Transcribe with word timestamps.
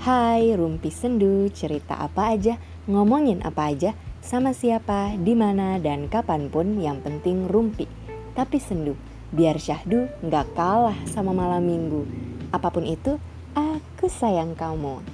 Hai 0.00 0.56
Rumpi 0.56 0.88
Sendu, 0.88 1.52
cerita 1.52 1.92
apa 1.92 2.32
aja, 2.32 2.56
ngomongin 2.88 3.44
apa 3.44 3.68
aja, 3.68 3.92
sama 4.24 4.56
siapa, 4.56 5.12
di 5.12 5.36
mana 5.36 5.76
dan 5.76 6.08
kapan 6.08 6.48
pun 6.48 6.80
yang 6.80 7.04
penting 7.04 7.44
rumpi. 7.44 7.84
Tapi 8.32 8.56
sendu, 8.56 8.96
biar 9.28 9.60
syahdu 9.60 10.08
nggak 10.24 10.56
kalah 10.56 10.96
sama 11.04 11.36
malam 11.36 11.68
minggu. 11.68 12.08
Apa 12.48 12.72
pun 12.72 12.88
itu, 12.88 13.20
aku 13.52 14.08
sayang 14.08 14.56
kamu. 14.56 15.04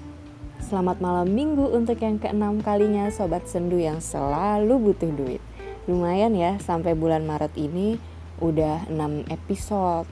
Selamat 0.63 1.03
malam 1.03 1.35
minggu 1.35 1.67
untuk 1.67 1.99
yang 1.99 2.23
keenam 2.23 2.63
kalinya 2.63 3.11
sobat 3.11 3.51
sendu 3.51 3.83
yang 3.83 3.99
selalu 3.99 4.79
butuh 4.79 5.11
duit. 5.11 5.43
Lumayan 5.91 6.39
ya 6.39 6.63
sampai 6.63 6.95
bulan 6.95 7.27
Maret 7.27 7.59
ini 7.59 7.99
udah 8.39 8.87
6 8.87 9.35
episode 9.35 10.07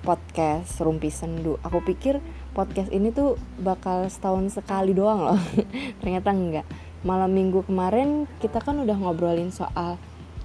podcast 0.00 0.80
Rumpi 0.80 1.12
Sendu. 1.12 1.60
Aku 1.66 1.84
pikir 1.84 2.22
podcast 2.52 2.90
ini 2.90 3.14
tuh 3.14 3.38
bakal 3.60 4.06
setahun 4.10 4.54
sekali 4.58 4.92
doang 4.92 5.26
loh. 5.26 5.40
Ternyata 6.00 6.30
enggak. 6.34 6.66
Malam 7.00 7.32
minggu 7.32 7.64
kemarin 7.64 8.28
kita 8.38 8.60
kan 8.60 8.82
udah 8.84 8.92
ngobrolin 8.94 9.48
soal 9.48 9.96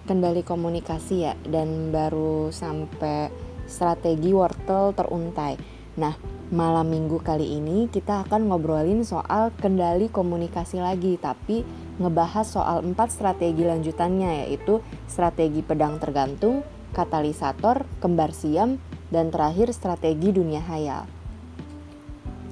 kendali 0.06 0.46
komunikasi 0.46 1.16
ya 1.28 1.34
dan 1.44 1.92
baru 1.92 2.54
sampai 2.54 3.34
strategi 3.66 4.32
wortel 4.32 4.94
teruntai. 4.96 5.58
Nah 6.00 6.16
malam 6.54 6.94
minggu 6.94 7.20
kali 7.26 7.58
ini 7.58 7.90
kita 7.90 8.24
akan 8.30 8.48
ngobrolin 8.54 9.02
soal 9.02 9.50
kendali 9.58 10.08
komunikasi 10.14 10.78
lagi 10.78 11.18
tapi 11.18 11.66
ngebahas 11.98 12.46
soal 12.46 12.86
empat 12.86 13.10
strategi 13.10 13.66
lanjutannya 13.66 14.46
yaitu 14.46 14.80
strategi 15.10 15.66
pedang 15.66 15.98
tergantung 15.98 16.62
katalisator, 16.96 17.84
kembar 18.00 18.32
siam, 18.32 18.80
dan 19.12 19.30
terakhir 19.30 19.76
strategi 19.76 20.32
dunia 20.32 20.64
hayal. 20.64 21.04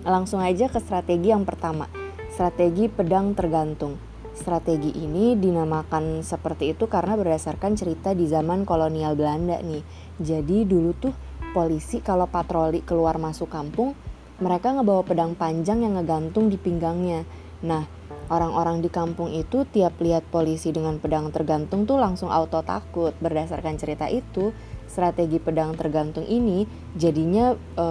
Langsung 0.03 0.43
aja 0.43 0.67
ke 0.67 0.83
strategi 0.83 1.31
yang 1.31 1.47
pertama, 1.47 1.87
strategi 2.27 2.91
pedang 2.91 3.31
tergantung. 3.39 3.95
Strategi 4.35 4.91
ini 4.99 5.39
dinamakan 5.39 6.19
seperti 6.19 6.75
itu 6.75 6.91
karena 6.91 7.15
berdasarkan 7.15 7.79
cerita 7.79 8.11
di 8.11 8.27
zaman 8.27 8.67
kolonial 8.67 9.15
Belanda 9.15 9.63
nih. 9.63 9.79
Jadi 10.19 10.67
dulu 10.67 10.91
tuh 10.99 11.15
polisi 11.55 12.03
kalau 12.03 12.27
patroli 12.27 12.83
keluar 12.83 13.15
masuk 13.15 13.47
kampung, 13.47 13.95
mereka 14.43 14.75
ngebawa 14.75 15.07
pedang 15.07 15.39
panjang 15.39 15.87
yang 15.87 15.95
ngegantung 15.95 16.51
di 16.51 16.59
pinggangnya. 16.59 17.23
Nah, 17.63 17.87
orang-orang 18.27 18.83
di 18.83 18.91
kampung 18.91 19.31
itu 19.31 19.63
tiap 19.71 20.03
lihat 20.03 20.27
polisi 20.27 20.75
dengan 20.75 20.99
pedang 20.99 21.31
tergantung 21.31 21.87
tuh 21.87 21.95
langsung 21.95 22.27
auto 22.27 22.59
takut. 22.59 23.15
Berdasarkan 23.23 23.79
cerita 23.79 24.11
itu, 24.11 24.51
strategi 24.93 25.41
pedang 25.41 25.73
tergantung 25.73 26.21
ini 26.29 26.69
jadinya 26.93 27.57
e, 27.57 27.87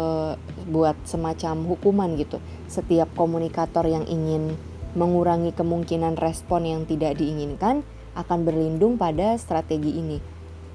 buat 0.70 0.94
semacam 1.02 1.66
hukuman 1.66 2.14
gitu. 2.14 2.38
Setiap 2.70 3.10
komunikator 3.18 3.82
yang 3.90 4.06
ingin 4.06 4.54
mengurangi 4.94 5.50
kemungkinan 5.50 6.14
respon 6.14 6.70
yang 6.70 6.86
tidak 6.86 7.18
diinginkan 7.18 7.82
akan 8.14 8.46
berlindung 8.46 8.94
pada 8.94 9.34
strategi 9.34 9.98
ini. 9.98 10.22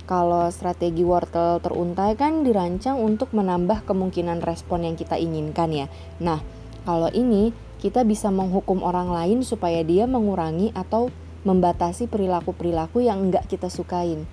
Kalau 0.07 0.51
strategi 0.51 1.03
wortel 1.07 1.63
teruntai 1.63 2.19
kan 2.19 2.43
dirancang 2.43 2.99
untuk 2.99 3.31
menambah 3.31 3.87
kemungkinan 3.87 4.43
respon 4.43 4.83
yang 4.83 4.95
kita 4.99 5.15
inginkan 5.15 5.71
ya. 5.71 5.87
Nah, 6.19 6.43
kalau 6.83 7.11
ini 7.11 7.51
kita 7.77 8.07
bisa 8.07 8.31
menghukum 8.33 8.81
orang 8.81 9.11
lain 9.11 9.43
supaya 9.43 9.83
dia 9.83 10.09
mengurangi 10.09 10.71
atau 10.73 11.11
membatasi 11.45 12.09
perilaku-perilaku 12.11 13.05
yang 13.05 13.29
enggak 13.29 13.45
kita 13.51 13.67
sukain. 13.71 14.25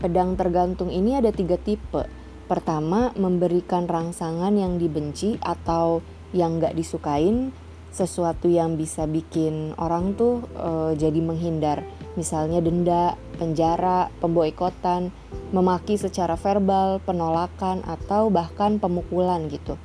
Pedang 0.00 0.32
tergantung 0.32 0.88
ini 0.88 1.20
ada 1.20 1.28
tiga 1.28 1.60
tipe. 1.60 2.08
Pertama, 2.48 3.12
memberikan 3.20 3.84
rangsangan 3.84 4.48
yang 4.56 4.80
dibenci 4.80 5.36
atau 5.44 6.00
yang 6.32 6.56
nggak 6.56 6.72
disukain, 6.72 7.52
sesuatu 7.92 8.48
yang 8.48 8.80
bisa 8.80 9.04
bikin 9.04 9.76
orang 9.76 10.16
tuh 10.16 10.40
e, 10.56 10.96
jadi 10.96 11.20
menghindar. 11.20 11.84
Misalnya 12.16 12.64
denda, 12.64 13.20
penjara, 13.36 14.08
pemboikotan, 14.24 15.12
memaki 15.52 16.00
secara 16.00 16.34
verbal, 16.40 17.04
penolakan, 17.04 17.84
atau 17.84 18.32
bahkan 18.32 18.80
pemukulan 18.80 19.52
gitu. 19.52 19.76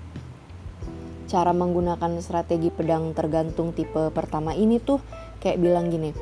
Cara 1.28 1.52
menggunakan 1.52 2.24
strategi 2.24 2.72
pedang 2.72 3.12
tergantung 3.12 3.76
tipe 3.76 4.16
pertama 4.16 4.56
ini 4.56 4.80
tuh 4.80 5.04
kayak 5.44 5.60
bilang 5.60 5.92
gini, 5.92 6.16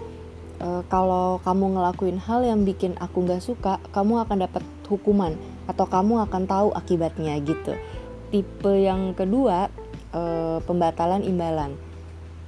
e, 0.60 0.86
kalau 0.92 1.40
kamu 1.42 1.78
ngelakuin 1.80 2.18
hal 2.22 2.46
yang 2.46 2.66
bikin 2.68 2.94
aku 3.00 3.26
nggak 3.26 3.42
suka, 3.42 3.80
kamu 3.96 4.26
akan 4.28 4.50
dapat 4.50 4.64
hukuman 4.90 5.34
atau 5.66 5.86
kamu 5.88 6.28
akan 6.28 6.44
tahu 6.46 6.70
akibatnya 6.76 7.40
gitu. 7.42 7.74
Tipe 8.34 8.74
yang 8.74 9.14
kedua 9.14 9.70
e, 10.12 10.22
pembatalan 10.66 11.24
imbalan. 11.24 11.74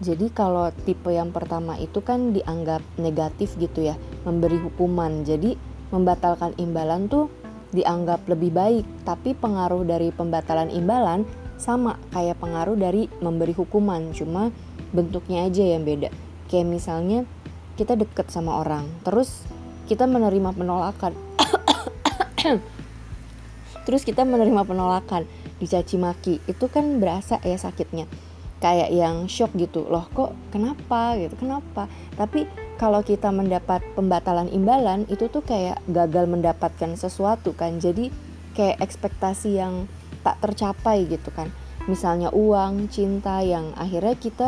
Jadi 0.04 0.28
kalau 0.36 0.76
tipe 0.84 1.08
yang 1.08 1.32
pertama 1.32 1.80
itu 1.80 2.04
kan 2.04 2.36
dianggap 2.36 2.84
negatif 3.00 3.56
gitu 3.56 3.88
ya, 3.88 3.96
memberi 4.28 4.60
hukuman. 4.60 5.24
Jadi 5.24 5.56
membatalkan 5.96 6.52
imbalan 6.60 7.08
tuh 7.08 7.32
dianggap 7.72 8.28
lebih 8.28 8.52
baik, 8.52 8.86
tapi 9.08 9.32
pengaruh 9.36 9.88
dari 9.88 10.12
pembatalan 10.12 10.68
imbalan 10.72 11.24
sama 11.56 11.96
kayak 12.12 12.40
pengaruh 12.44 12.76
dari 12.76 13.08
memberi 13.24 13.56
hukuman, 13.56 14.12
cuma 14.12 14.52
bentuknya 14.92 15.48
aja 15.48 15.64
yang 15.64 15.88
beda. 15.88 16.12
Kayak 16.52 16.68
misalnya 16.72 17.20
kita 17.76 18.00
deket 18.00 18.32
sama 18.32 18.64
orang. 18.64 18.88
Terus 19.04 19.44
kita 19.86 20.10
menerima 20.10 20.56
penolakan. 20.56 21.14
Terus 23.86 24.02
kita 24.02 24.26
menerima 24.26 24.66
penolakan 24.66 25.30
dicaci 25.62 25.96
maki. 26.02 26.42
Itu 26.50 26.72
kan 26.72 26.98
berasa 26.98 27.38
ya 27.46 27.60
sakitnya. 27.60 28.10
Kayak 28.64 28.90
yang 28.96 29.30
shock 29.30 29.54
gitu. 29.54 29.86
Loh 29.86 30.10
kok 30.10 30.34
kenapa 30.50 31.20
gitu? 31.22 31.38
Kenapa? 31.38 31.86
Tapi 32.18 32.50
kalau 32.82 33.06
kita 33.06 33.30
mendapat 33.30 33.86
pembatalan 33.94 34.50
imbalan 34.50 35.06
itu 35.08 35.30
tuh 35.30 35.46
kayak 35.46 35.80
gagal 35.86 36.26
mendapatkan 36.26 36.98
sesuatu 36.98 37.54
kan. 37.54 37.78
Jadi 37.78 38.10
kayak 38.58 38.82
ekspektasi 38.82 39.60
yang 39.62 39.86
tak 40.26 40.42
tercapai 40.42 41.06
gitu 41.06 41.30
kan. 41.30 41.54
Misalnya 41.86 42.34
uang 42.34 42.90
cinta 42.90 43.46
yang 43.46 43.70
akhirnya 43.78 44.18
kita 44.18 44.48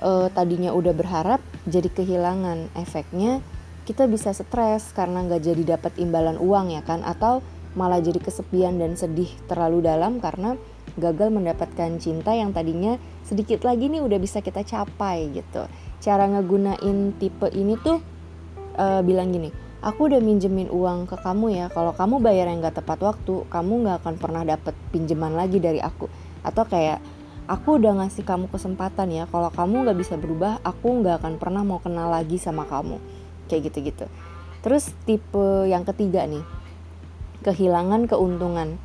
uh, 0.00 0.28
tadinya 0.32 0.72
udah 0.74 0.92
berharap 0.96 1.40
jadi 1.68 1.88
kehilangan 1.92 2.72
efeknya 2.76 3.44
kita 3.88 4.06
bisa 4.06 4.30
stres 4.36 4.92
karena 4.94 5.24
nggak 5.26 5.42
jadi 5.42 5.62
dapat 5.76 5.98
imbalan 5.98 6.38
uang 6.38 6.70
ya 6.70 6.82
kan? 6.84 7.02
Atau 7.02 7.42
malah 7.74 8.02
jadi 8.02 8.18
kesepian 8.18 8.78
dan 8.78 8.94
sedih 8.94 9.30
terlalu 9.46 9.86
dalam 9.86 10.18
karena 10.18 10.58
gagal 10.98 11.30
mendapatkan 11.30 11.98
cinta 12.02 12.34
yang 12.34 12.50
tadinya 12.50 12.98
sedikit 13.22 13.62
lagi 13.62 13.86
nih 13.86 14.02
udah 14.02 14.18
bisa 14.18 14.42
kita 14.42 14.62
capai 14.62 15.30
gitu. 15.34 15.66
Cara 16.02 16.26
ngegunain 16.28 17.14
tipe 17.18 17.50
ini 17.50 17.74
tuh 17.78 17.98
uh, 18.78 19.00
bilang 19.02 19.30
gini 19.34 19.50
aku 19.80 20.12
udah 20.12 20.20
minjemin 20.20 20.68
uang 20.68 21.08
ke 21.08 21.16
kamu 21.24 21.46
ya 21.56 21.66
kalau 21.72 21.96
kamu 21.96 22.20
bayar 22.20 22.52
yang 22.52 22.60
nggak 22.60 22.84
tepat 22.84 23.00
waktu 23.00 23.48
kamu 23.48 23.72
nggak 23.88 23.96
akan 24.04 24.14
pernah 24.20 24.42
dapet 24.44 24.76
pinjaman 24.92 25.34
lagi 25.34 25.58
dari 25.58 25.80
aku. 25.80 26.06
Atau 26.44 26.64
kayak 26.68 27.00
aku 27.46 27.80
udah 27.80 28.04
ngasih 28.04 28.26
kamu 28.26 28.50
kesempatan 28.50 29.08
ya 29.12 29.24
kalau 29.30 29.48
kamu 29.48 29.86
nggak 29.88 29.98
bisa 30.00 30.14
berubah 30.20 30.58
aku 30.60 31.00
nggak 31.00 31.24
akan 31.24 31.34
pernah 31.38 31.62
mau 31.62 31.80
kenal 31.80 32.10
lagi 32.10 32.36
sama 32.36 32.66
kamu. 32.66 33.00
Kayak 33.46 33.72
gitu-gitu. 33.72 34.06
Terus 34.60 34.92
tipe 35.08 35.64
yang 35.68 35.88
ketiga 35.88 36.28
nih 36.28 36.44
kehilangan 37.40 38.04
keuntungan. 38.04 38.76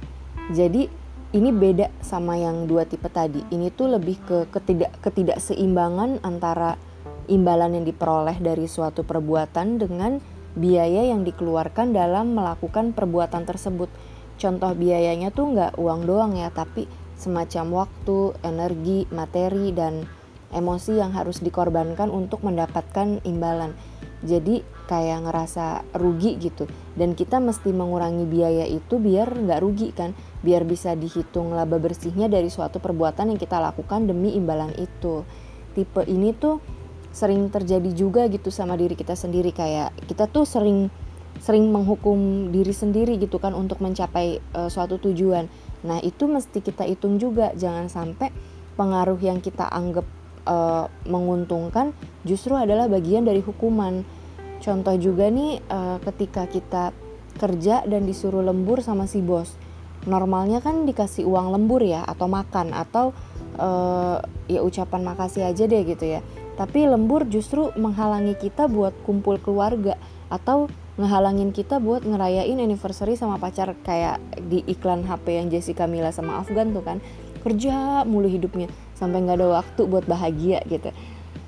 Jadi 0.55 0.87
ini 1.35 1.51
beda 1.51 1.91
sama 1.99 2.39
yang 2.39 2.63
dua 2.63 2.87
tipe 2.87 3.11
tadi. 3.11 3.43
Ini 3.51 3.67
tuh 3.75 3.99
lebih 3.99 4.17
ke 4.23 4.37
ketidak 4.55 4.95
ketidakseimbangan 5.03 6.23
antara 6.23 6.79
imbalan 7.27 7.81
yang 7.81 7.85
diperoleh 7.85 8.39
dari 8.39 8.69
suatu 8.71 9.03
perbuatan 9.03 9.81
dengan 9.81 10.23
biaya 10.55 11.11
yang 11.11 11.27
dikeluarkan 11.27 11.91
dalam 11.91 12.39
melakukan 12.39 12.95
perbuatan 12.95 13.43
tersebut. 13.43 13.91
Contoh 14.39 14.71
biayanya 14.71 15.35
tuh 15.35 15.51
nggak 15.51 15.75
uang 15.75 16.07
doang 16.07 16.39
ya 16.39 16.47
tapi 16.51 16.87
semacam 17.15 17.85
waktu, 17.85 18.35
energi, 18.43 19.07
materi, 19.11 19.71
dan 19.71 20.05
emosi 20.55 20.99
yang 20.99 21.11
harus 21.11 21.43
dikorbankan 21.43 22.07
untuk 22.11 22.43
mendapatkan 22.43 23.19
imbalan. 23.27 23.75
Jadi 24.25 24.63
kayak 24.87 25.27
ngerasa 25.27 25.83
rugi 25.97 26.39
gitu. 26.39 26.65
Dan 26.95 27.13
kita 27.13 27.43
mesti 27.43 27.69
mengurangi 27.75 28.25
biaya 28.25 28.65
itu 28.65 28.97
biar 28.97 29.35
nggak 29.35 29.61
rugi 29.61 29.89
kan. 29.91 30.15
Biar 30.41 30.63
bisa 30.63 30.93
dihitung 30.95 31.51
laba 31.51 31.77
bersihnya 31.81 32.31
dari 32.31 32.47
suatu 32.47 32.79
perbuatan 32.79 33.35
yang 33.35 33.39
kita 33.41 33.59
lakukan 33.59 34.07
demi 34.07 34.33
imbalan 34.33 34.71
itu. 34.79 35.27
Tipe 35.75 36.01
ini 36.07 36.31
tuh 36.31 36.63
sering 37.11 37.47
terjadi 37.51 37.91
juga 37.91 38.27
gitu 38.31 38.49
sama 38.49 38.79
diri 38.79 38.95
kita 38.95 39.13
sendiri. 39.13 39.51
Kayak 39.51 39.91
kita 40.07 40.31
tuh 40.31 40.47
sering 40.47 40.87
sering 41.43 41.67
menghukum 41.67 42.49
diri 42.55 42.71
sendiri 42.71 43.19
gitu 43.19 43.43
kan 43.43 43.51
untuk 43.51 43.83
mencapai 43.83 44.39
uh, 44.55 44.71
suatu 44.71 44.95
tujuan 45.03 45.51
Nah, 45.85 46.01
itu 46.01 46.25
mesti 46.25 46.59
kita 46.65 46.83
hitung 46.89 47.21
juga, 47.21 47.53
jangan 47.53 47.87
sampai 47.87 48.33
pengaruh 48.75 49.21
yang 49.21 49.39
kita 49.39 49.69
anggap 49.69 50.03
uh, 50.49 50.89
menguntungkan 51.05 51.95
justru 52.27 52.57
adalah 52.57 52.89
bagian 52.89 53.23
dari 53.23 53.39
hukuman. 53.39 54.01
Contoh 54.59 54.97
juga 54.97 55.29
nih, 55.29 55.61
uh, 55.69 56.01
ketika 56.01 56.49
kita 56.49 56.89
kerja 57.37 57.85
dan 57.85 58.09
disuruh 58.09 58.41
lembur 58.41 58.81
sama 58.81 59.05
si 59.05 59.21
bos, 59.21 59.53
normalnya 60.09 60.59
kan 60.59 60.89
dikasih 60.89 61.23
uang 61.29 61.53
lembur 61.53 61.85
ya, 61.85 62.01
atau 62.01 62.25
makan, 62.25 62.73
atau 62.73 63.13
uh, 63.61 64.17
ya 64.49 64.65
ucapan 64.65 65.05
makasih 65.05 65.45
aja 65.45 65.69
deh 65.69 65.85
gitu 65.85 66.17
ya. 66.17 66.25
Tapi 66.55 66.87
lembur 66.87 67.27
justru 67.27 67.69
menghalangi 67.75 68.33
kita 68.39 68.71
buat 68.71 68.95
kumpul 69.03 69.37
keluarga 69.43 69.99
atau 70.31 70.71
ngehalangin 70.95 71.51
kita 71.51 71.83
buat 71.83 72.07
ngerayain 72.07 72.55
anniversary 72.55 73.19
sama 73.19 73.35
pacar 73.35 73.75
kayak 73.83 74.19
di 74.47 74.63
iklan 74.63 75.03
HP 75.03 75.43
yang 75.43 75.47
Jessica 75.51 75.83
Mila 75.87 76.15
sama 76.15 76.39
Afgan 76.39 76.71
tuh 76.71 76.83
kan. 76.83 76.97
Kerja 77.43 78.07
mulu 78.07 78.25
hidupnya 78.25 78.71
sampai 78.97 79.21
nggak 79.21 79.37
ada 79.37 79.47
waktu 79.61 79.81
buat 79.85 80.07
bahagia 80.07 80.63
gitu. 80.65 80.89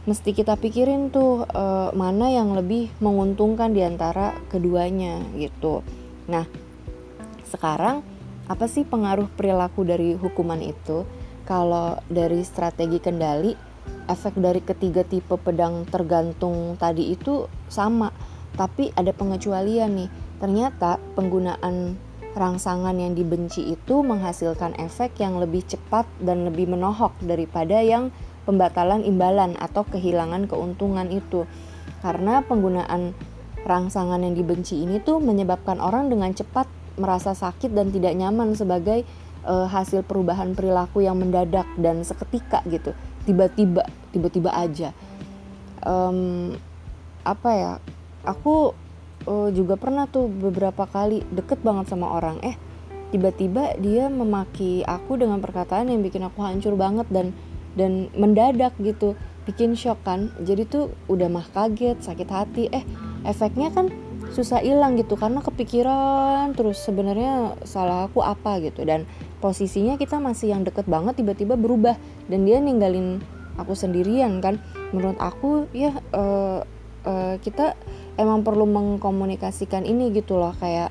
Mesti 0.07 0.31
kita 0.31 0.55
pikirin 0.59 1.11
tuh 1.11 1.47
uh, 1.47 1.91
mana 1.91 2.31
yang 2.31 2.55
lebih 2.55 2.91
menguntungkan 3.03 3.71
di 3.75 3.83
antara 3.83 4.35
keduanya 4.51 5.23
gitu. 5.35 5.83
Nah 6.27 6.47
sekarang 7.47 8.03
apa 8.47 8.65
sih 8.67 8.87
pengaruh 8.87 9.27
perilaku 9.31 9.83
dari 9.87 10.15
hukuman 10.15 10.59
itu? 10.63 11.07
Kalau 11.47 11.99
dari 12.11 12.43
strategi 12.43 12.99
kendali 12.99 13.55
efek 14.07 14.39
dari 14.39 14.63
ketiga 14.63 15.03
tipe 15.03 15.35
pedang 15.39 15.83
tergantung 15.87 16.79
tadi 16.79 17.11
itu 17.11 17.47
sama 17.67 18.11
tapi 18.55 18.93
ada 18.95 19.11
pengecualian 19.11 20.05
nih. 20.05 20.09
Ternyata 20.37 21.01
penggunaan 21.17 21.97
rangsangan 22.37 22.93
yang 22.93 23.17
dibenci 23.17 23.65
itu 23.73 24.05
menghasilkan 24.05 24.77
efek 24.77 25.17
yang 25.17 25.41
lebih 25.41 25.65
cepat 25.65 26.05
dan 26.21 26.45
lebih 26.45 26.69
menohok 26.69 27.17
daripada 27.25 27.81
yang 27.81 28.13
pembatalan 28.45 29.01
imbalan 29.01 29.57
atau 29.57 29.83
kehilangan 29.83 30.45
keuntungan 30.45 31.09
itu. 31.09 31.49
Karena 31.99 32.45
penggunaan 32.45 33.17
rangsangan 33.65 34.21
yang 34.21 34.37
dibenci 34.37 34.79
ini 34.79 35.01
tuh 35.01 35.19
menyebabkan 35.19 35.81
orang 35.81 36.07
dengan 36.07 36.31
cepat 36.31 36.69
merasa 36.95 37.33
sakit 37.35 37.73
dan 37.73 37.91
tidak 37.91 38.13
nyaman 38.15 38.53
sebagai 38.53 39.03
uh, 39.43 39.67
hasil 39.67 40.05
perubahan 40.07 40.53
perilaku 40.53 41.03
yang 41.03 41.19
mendadak 41.19 41.67
dan 41.75 42.05
seketika 42.05 42.61
gitu. 42.69 42.95
Tiba-tiba 43.27 43.83
tiba-tiba 44.15 44.55
aja. 44.55 44.95
Um, 45.83 46.55
apa 47.27 47.49
ya 47.51 47.71
aku 48.27 48.75
uh, 49.23 49.49
juga 49.55 49.79
pernah 49.79 50.05
tuh 50.05 50.27
beberapa 50.27 50.83
kali 50.83 51.23
deket 51.31 51.63
banget 51.63 51.87
sama 51.87 52.11
orang. 52.11 52.43
Eh 52.43 52.59
tiba-tiba 53.07 53.79
dia 53.79 54.11
memaki 54.11 54.83
aku 54.83 55.15
dengan 55.15 55.39
perkataan 55.39 55.87
yang 55.87 56.03
bikin 56.03 56.27
aku 56.27 56.43
hancur 56.43 56.75
banget 56.75 57.07
dan 57.07 57.31
dan 57.79 58.11
mendadak 58.19 58.75
gitu. 58.83 59.15
Bikin 59.47 59.79
shock 59.79 60.03
kan. 60.03 60.27
Jadi 60.43 60.67
tuh 60.67 60.91
udah 61.07 61.31
mah 61.31 61.47
kaget 61.55 62.03
sakit 62.03 62.27
hati. 62.27 62.67
Eh 62.67 62.83
efeknya 63.23 63.71
kan 63.71 63.87
susah 64.27 64.59
hilang 64.59 64.99
gitu 64.99 65.15
karena 65.15 65.39
kepikiran 65.39 66.51
terus 66.51 66.83
sebenarnya 66.83 67.55
salah 67.63 68.11
aku 68.11 68.19
apa 68.19 68.59
gitu. 68.59 68.83
Dan 68.83 69.07
posisinya 69.39 69.95
kita 69.95 70.19
masih 70.19 70.51
yang 70.51 70.67
deket 70.67 70.83
banget 70.83 71.23
tiba-tiba 71.23 71.55
berubah. 71.55 71.95
Dan 72.27 72.43
dia 72.43 72.59
ninggalin 72.59 73.23
aku 73.55 73.71
sendirian 73.71 74.43
kan. 74.43 74.59
Menurut 74.91 75.15
aku 75.15 75.71
ya 75.71 75.95
uh, 76.11 76.67
uh, 77.07 77.35
kita 77.39 77.79
emang 78.17 78.41
perlu 78.41 78.65
mengkomunikasikan 78.65 79.85
ini 79.85 80.09
gitu 80.11 80.41
loh 80.41 80.51
kayak 80.57 80.89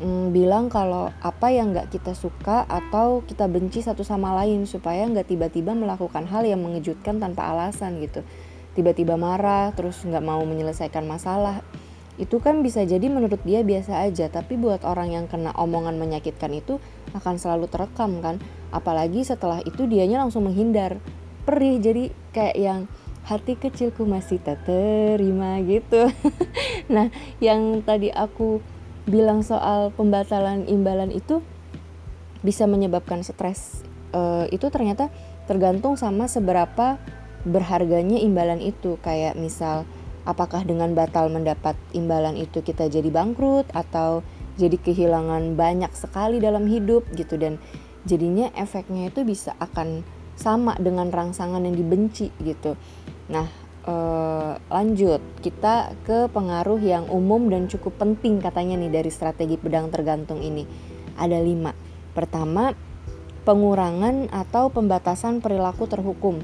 mm, 0.00 0.32
bilang 0.32 0.72
kalau 0.72 1.12
apa 1.20 1.52
yang 1.52 1.74
nggak 1.74 1.92
kita 1.92 2.16
suka 2.16 2.64
atau 2.66 3.26
kita 3.26 3.50
benci 3.50 3.84
satu 3.84 4.06
sama 4.06 4.32
lain 4.42 4.64
supaya 4.64 5.04
nggak 5.06 5.28
tiba-tiba 5.28 5.76
melakukan 5.76 6.24
hal 6.30 6.46
yang 6.46 6.62
mengejutkan 6.64 7.20
tanpa 7.20 7.52
alasan 7.52 8.00
gitu. 8.00 8.24
Tiba-tiba 8.72 9.18
marah 9.18 9.74
terus 9.76 10.00
nggak 10.06 10.24
mau 10.24 10.40
menyelesaikan 10.46 11.04
masalah. 11.04 11.60
Itu 12.20 12.38
kan 12.38 12.60
bisa 12.60 12.84
jadi 12.84 13.08
menurut 13.08 13.40
dia 13.42 13.64
biasa 13.64 14.04
aja 14.04 14.28
tapi 14.28 14.54
buat 14.60 14.84
orang 14.84 15.16
yang 15.16 15.26
kena 15.26 15.56
omongan 15.56 15.96
menyakitkan 15.96 16.52
itu 16.54 16.78
akan 17.12 17.36
selalu 17.36 17.66
terekam 17.66 18.22
kan. 18.22 18.38
Apalagi 18.70 19.26
setelah 19.26 19.58
itu 19.66 19.84
dianya 19.90 20.22
langsung 20.22 20.46
menghindar. 20.46 21.02
Perih 21.42 21.80
jadi 21.82 22.14
kayak 22.30 22.56
yang 22.56 22.80
hati 23.30 23.54
kecilku 23.54 24.02
masih 24.02 24.42
tak 24.42 24.66
terima 24.66 25.62
gitu. 25.62 26.10
Nah 26.90 27.06
yang 27.38 27.86
tadi 27.86 28.10
aku 28.10 28.58
bilang 29.06 29.46
soal 29.46 29.94
pembatalan 29.94 30.66
imbalan 30.66 31.14
itu 31.14 31.38
bisa 32.42 32.66
menyebabkan 32.66 33.22
stres. 33.22 33.86
E, 34.10 34.50
itu 34.50 34.66
ternyata 34.74 35.06
tergantung 35.46 35.94
sama 35.94 36.26
seberapa 36.26 36.98
berharganya 37.46 38.18
imbalan 38.18 38.58
itu. 38.58 38.98
Kayak 39.06 39.38
misal 39.38 39.86
apakah 40.26 40.66
dengan 40.66 40.98
batal 40.98 41.30
mendapat 41.30 41.78
imbalan 41.94 42.34
itu 42.34 42.58
kita 42.66 42.90
jadi 42.90 43.06
bangkrut 43.14 43.70
atau 43.70 44.26
jadi 44.58 44.74
kehilangan 44.74 45.54
banyak 45.54 45.94
sekali 45.94 46.42
dalam 46.42 46.66
hidup 46.66 47.06
gitu. 47.14 47.38
Dan 47.38 47.62
jadinya 48.02 48.50
efeknya 48.58 49.14
itu 49.14 49.22
bisa 49.22 49.54
akan 49.62 50.02
sama 50.34 50.74
dengan 50.82 51.14
rangsangan 51.14 51.62
yang 51.62 51.78
dibenci 51.78 52.34
gitu 52.42 52.74
Nah, 53.30 53.46
eh, 53.86 54.52
lanjut 54.58 55.22
kita 55.38 55.94
ke 56.02 56.26
pengaruh 56.34 56.82
yang 56.82 57.06
umum 57.08 57.46
dan 57.46 57.70
cukup 57.70 57.96
penting 57.96 58.42
katanya 58.42 58.74
nih 58.76 58.90
dari 58.90 59.10
strategi 59.14 59.54
pedang 59.54 59.88
tergantung 59.88 60.42
ini. 60.42 60.66
Ada 61.14 61.38
lima. 61.38 61.70
Pertama, 62.10 62.74
pengurangan 63.46 64.28
atau 64.34 64.68
pembatasan 64.68 65.38
perilaku 65.38 65.86
terhukum. 65.86 66.42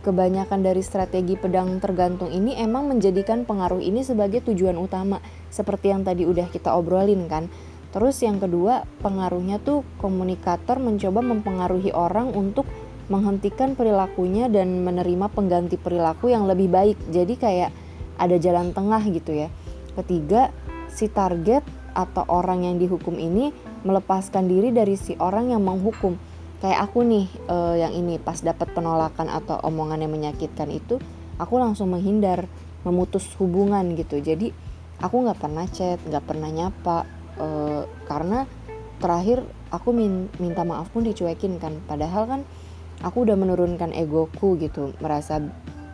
Kebanyakan 0.00 0.64
dari 0.64 0.80
strategi 0.80 1.36
pedang 1.36 1.76
tergantung 1.76 2.32
ini 2.32 2.56
emang 2.56 2.88
menjadikan 2.88 3.44
pengaruh 3.44 3.84
ini 3.84 4.00
sebagai 4.00 4.40
tujuan 4.48 4.80
utama, 4.80 5.20
seperti 5.52 5.92
yang 5.92 6.08
tadi 6.08 6.24
udah 6.24 6.48
kita 6.48 6.72
obrolin 6.72 7.28
kan. 7.28 7.52
Terus 7.92 8.22
yang 8.24 8.40
kedua, 8.40 8.88
pengaruhnya 9.04 9.60
tuh 9.60 9.84
komunikator 10.00 10.80
mencoba 10.80 11.20
mempengaruhi 11.20 11.92
orang 11.92 12.32
untuk 12.32 12.64
menghentikan 13.10 13.74
perilakunya 13.74 14.46
dan 14.46 14.86
menerima 14.86 15.26
pengganti 15.34 15.74
perilaku 15.76 16.30
yang 16.30 16.46
lebih 16.46 16.70
baik. 16.70 16.96
Jadi 17.10 17.34
kayak 17.34 17.70
ada 18.16 18.36
jalan 18.38 18.70
tengah 18.70 19.02
gitu 19.10 19.34
ya. 19.34 19.48
Ketiga, 19.98 20.54
si 20.86 21.10
target 21.10 21.66
atau 21.90 22.22
orang 22.30 22.62
yang 22.62 22.78
dihukum 22.78 23.18
ini 23.18 23.50
melepaskan 23.82 24.46
diri 24.46 24.70
dari 24.70 24.94
si 24.94 25.18
orang 25.18 25.50
yang 25.50 25.66
menghukum. 25.66 26.14
Kayak 26.62 26.86
aku 26.86 27.02
nih 27.02 27.26
uh, 27.50 27.74
yang 27.74 27.92
ini 27.96 28.22
pas 28.22 28.38
dapat 28.38 28.70
penolakan 28.70 29.26
atau 29.26 29.58
omongan 29.64 30.06
yang 30.06 30.12
menyakitkan 30.12 30.70
itu, 30.70 31.00
aku 31.40 31.56
langsung 31.58 31.90
menghindar, 31.90 32.46
memutus 32.86 33.26
hubungan 33.40 33.96
gitu. 33.96 34.22
Jadi 34.22 34.52
aku 35.00 35.16
nggak 35.24 35.40
pernah 35.40 35.66
chat, 35.66 35.98
nggak 36.04 36.24
pernah 36.28 36.52
nyapa 36.52 37.08
uh, 37.40 37.82
karena 38.06 38.44
terakhir 39.00 39.40
aku 39.72 39.96
min 39.96 40.28
minta 40.36 40.62
maaf 40.62 40.92
pun 40.92 41.02
dicuekin 41.02 41.56
kan. 41.56 41.80
Padahal 41.88 42.28
kan 42.28 42.40
aku 43.00 43.28
udah 43.28 43.36
menurunkan 43.36 43.92
egoku 43.96 44.60
gitu 44.60 44.92
merasa 45.00 45.40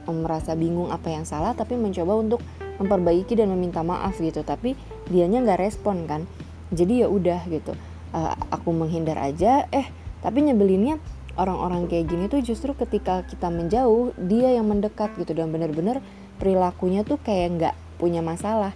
merasa 0.06 0.54
bingung 0.54 0.94
apa 0.94 1.10
yang 1.10 1.26
salah 1.26 1.50
tapi 1.58 1.74
mencoba 1.74 2.14
untuk 2.14 2.40
memperbaiki 2.78 3.34
dan 3.34 3.50
meminta 3.50 3.82
maaf 3.82 4.18
gitu 4.22 4.46
tapi 4.46 4.78
dianya 5.10 5.42
nggak 5.42 5.60
respon 5.60 6.06
kan. 6.06 6.26
Jadi 6.70 7.06
ya 7.06 7.08
udah 7.10 7.46
gitu. 7.50 7.74
Uh, 8.14 8.34
aku 8.54 8.70
menghindar 8.70 9.18
aja 9.18 9.66
eh 9.74 9.86
tapi 10.22 10.46
nyebelinnya 10.46 11.02
orang-orang 11.36 11.90
kayak 11.90 12.06
gini 12.08 12.24
tuh 12.30 12.40
justru 12.40 12.72
ketika 12.72 13.26
kita 13.28 13.52
menjauh 13.52 14.16
dia 14.16 14.56
yang 14.56 14.66
mendekat 14.70 15.12
gitu 15.20 15.36
dan 15.36 15.52
bener-bener 15.52 16.00
perilakunya 16.40 17.02
tuh 17.02 17.20
kayak 17.20 17.48
nggak 17.58 17.74
punya 17.98 18.20
masalah. 18.22 18.72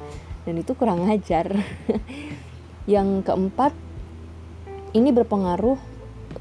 Dan 0.49 0.61
itu 0.61 0.73
kurang 0.73 1.05
ajar. 1.09 1.53
Yang 2.89 3.29
keempat 3.29 3.77
ini 4.97 5.13
berpengaruh 5.13 5.90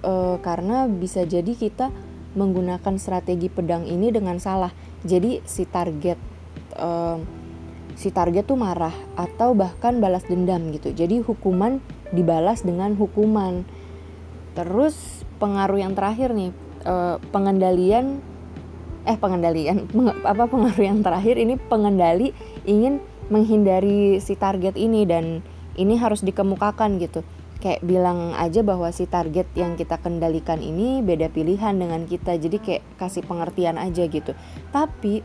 e, 0.01 0.13
karena 0.41 0.85
bisa 0.85 1.25
jadi 1.25 1.51
kita 1.53 1.91
menggunakan 2.37 2.95
strategi 3.01 3.49
pedang 3.49 3.85
ini 3.89 4.13
dengan 4.13 4.37
salah. 4.37 4.71
Jadi 5.01 5.41
si 5.43 5.65
target 5.65 6.19
e, 6.77 6.89
si 7.99 8.13
target 8.13 8.47
tuh 8.47 8.55
marah 8.55 8.93
atau 9.19 9.57
bahkan 9.57 9.97
balas 9.99 10.23
dendam 10.27 10.71
gitu. 10.71 10.93
Jadi 10.93 11.19
hukuman 11.25 11.83
dibalas 12.13 12.63
dengan 12.63 12.95
hukuman. 12.95 13.65
Terus 14.53 15.25
pengaruh 15.41 15.79
yang 15.81 15.93
terakhir 15.97 16.31
nih 16.35 16.51
e, 16.85 16.95
pengendalian 17.33 18.21
eh 19.07 19.15
pengendalian 19.15 19.87
apa 20.31 20.45
pengaruh 20.45 20.85
yang 20.85 20.99
terakhir 21.01 21.39
ini 21.39 21.55
pengendali 21.55 22.35
ingin 22.67 22.99
menghindari 23.29 24.17
si 24.19 24.33
target 24.33 24.75
ini 24.75 25.05
dan 25.05 25.45
ini 25.79 25.95
harus 25.95 26.25
dikemukakan 26.25 26.99
gitu 26.99 27.23
kayak 27.59 27.83
bilang 27.83 28.31
aja 28.39 28.63
bahwa 28.63 28.87
si 28.95 29.03
target 29.03 29.45
yang 29.53 29.75
kita 29.75 29.99
kendalikan 29.99 30.63
ini 30.63 31.03
beda 31.03 31.27
pilihan 31.27 31.75
dengan 31.75 32.07
kita. 32.07 32.39
Jadi 32.39 32.57
kayak 32.59 32.83
kasih 32.95 33.23
pengertian 33.27 33.75
aja 33.75 34.07
gitu. 34.07 34.31
Tapi 34.71 35.21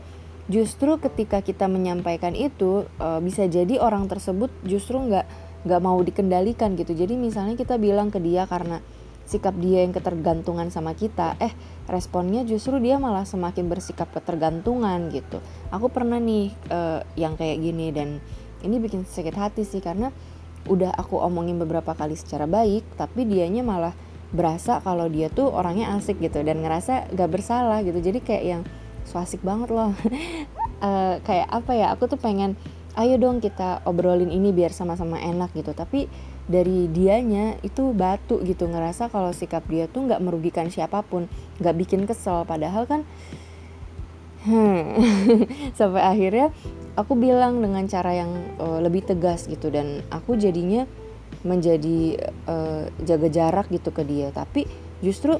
justru 0.51 0.99
ketika 0.99 1.41
kita 1.41 1.65
menyampaikan 1.71 2.35
itu 2.35 2.85
e, 2.99 3.07
bisa 3.23 3.47
jadi 3.47 3.79
orang 3.79 4.05
tersebut 4.11 4.51
justru 4.67 4.99
nggak 4.99 5.25
nggak 5.65 5.81
mau 5.81 5.97
dikendalikan 6.03 6.75
gitu. 6.75 6.93
Jadi 6.93 7.15
misalnya 7.15 7.55
kita 7.55 7.79
bilang 7.79 8.11
ke 8.11 8.19
dia 8.19 8.45
karena 8.45 8.83
sikap 9.25 9.57
dia 9.57 9.81
yang 9.81 9.89
ketergantungan 9.89 10.69
sama 10.69 10.93
kita 10.93 11.33
eh 11.41 11.49
responnya 11.89 12.45
justru 12.45 12.77
dia 12.77 13.01
malah 13.01 13.25
semakin 13.25 13.65
bersikap 13.71 14.11
ketergantungan 14.13 15.09
gitu. 15.09 15.41
Aku 15.71 15.87
pernah 15.87 16.19
nih 16.19 16.51
e, 16.67 16.79
yang 17.15 17.39
kayak 17.39 17.57
gini 17.63 17.95
dan 17.95 18.19
ini 18.61 18.77
bikin 18.77 19.07
sakit 19.07 19.33
hati 19.33 19.63
sih 19.63 19.79
karena 19.79 20.11
udah 20.65 20.93
aku 20.97 21.21
omongin 21.21 21.61
beberapa 21.61 21.93
kali 21.93 22.17
secara 22.17 22.49
baik 22.49 22.83
tapi 22.97 23.25
dianya 23.25 23.61
malah 23.61 23.93
berasa 24.35 24.81
kalau 24.83 25.07
dia 25.07 25.31
tuh 25.31 25.47
orangnya 25.47 25.95
asik 25.95 26.19
gitu 26.19 26.43
dan 26.43 26.59
ngerasa 26.59 27.13
gak 27.15 27.29
bersalah 27.31 27.85
gitu. 27.85 27.97
Jadi 28.03 28.19
kayak 28.19 28.43
yang 28.43 28.61
so 29.07 29.21
asik 29.21 29.39
banget 29.45 29.71
loh. 29.71 29.95
Uh, 30.83 31.21
kayak 31.27 31.47
apa 31.47 31.71
ya 31.71 31.87
aku 31.95 32.11
tuh 32.11 32.19
pengen 32.19 32.59
ayo 32.99 33.15
dong 33.19 33.39
kita 33.39 33.83
obrolin 33.87 34.31
ini 34.31 34.51
biar 34.51 34.75
sama-sama 34.75 35.21
enak 35.21 35.55
gitu. 35.55 35.71
Tapi 35.71 36.11
dari 36.45 36.85
dianya 36.91 37.57
itu 37.65 37.89
batu 37.95 38.37
gitu 38.45 38.69
ngerasa 38.69 39.09
kalau 39.09 39.33
sikap 39.33 39.65
dia 39.65 39.89
tuh 39.89 40.05
nggak 40.05 40.21
merugikan 40.21 40.69
siapa 40.69 41.01
pun 41.05 41.31
nggak 41.63 41.75
bikin 41.79 42.01
kesel. 42.03 42.43
Padahal 42.43 42.89
kan 42.89 43.01
hmm, 44.45 44.81
sampai 45.79 46.03
akhirnya 46.03 46.51
aku 46.95 47.13
bilang 47.19 47.59
dengan 47.59 47.83
cara 47.87 48.15
yang 48.15 48.31
uh, 48.59 48.79
lebih 48.79 49.03
tegas 49.03 49.45
gitu 49.51 49.67
dan 49.71 50.01
aku 50.09 50.39
jadinya 50.39 50.87
menjadi 51.43 52.31
uh, 52.47 52.87
jaga 53.03 53.27
jarak 53.29 53.67
gitu 53.69 53.91
ke 53.91 54.01
dia. 54.07 54.31
Tapi 54.31 54.65
justru 55.03 55.37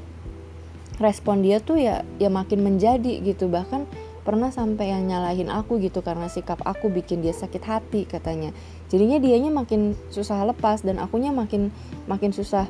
respon 1.00 1.44
dia 1.44 1.60
tuh 1.60 1.80
ya 1.80 2.04
ya 2.20 2.28
makin 2.28 2.62
menjadi 2.62 3.24
gitu. 3.24 3.48
Bahkan 3.48 3.88
pernah 4.28 4.50
sampai 4.52 4.92
yang 4.92 5.08
nyalahin 5.08 5.50
aku 5.50 5.78
gitu 5.82 6.02
karena 6.02 6.28
sikap 6.28 6.62
aku 6.68 6.92
bikin 6.92 7.24
dia 7.24 7.34
sakit 7.34 7.64
hati 7.64 8.06
katanya. 8.06 8.52
Jadinya 8.92 9.18
dianya 9.18 9.50
makin 9.50 9.96
susah 10.12 10.46
lepas 10.46 10.84
dan 10.84 11.02
akunya 11.02 11.32
makin 11.32 11.72
makin 12.06 12.36
susah 12.36 12.68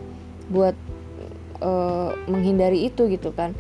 buat 0.47 0.77
uh, 1.59 2.13
menghindari 2.29 2.85
itu 2.85 3.09
gitu 3.09 3.33
kan 3.33 3.57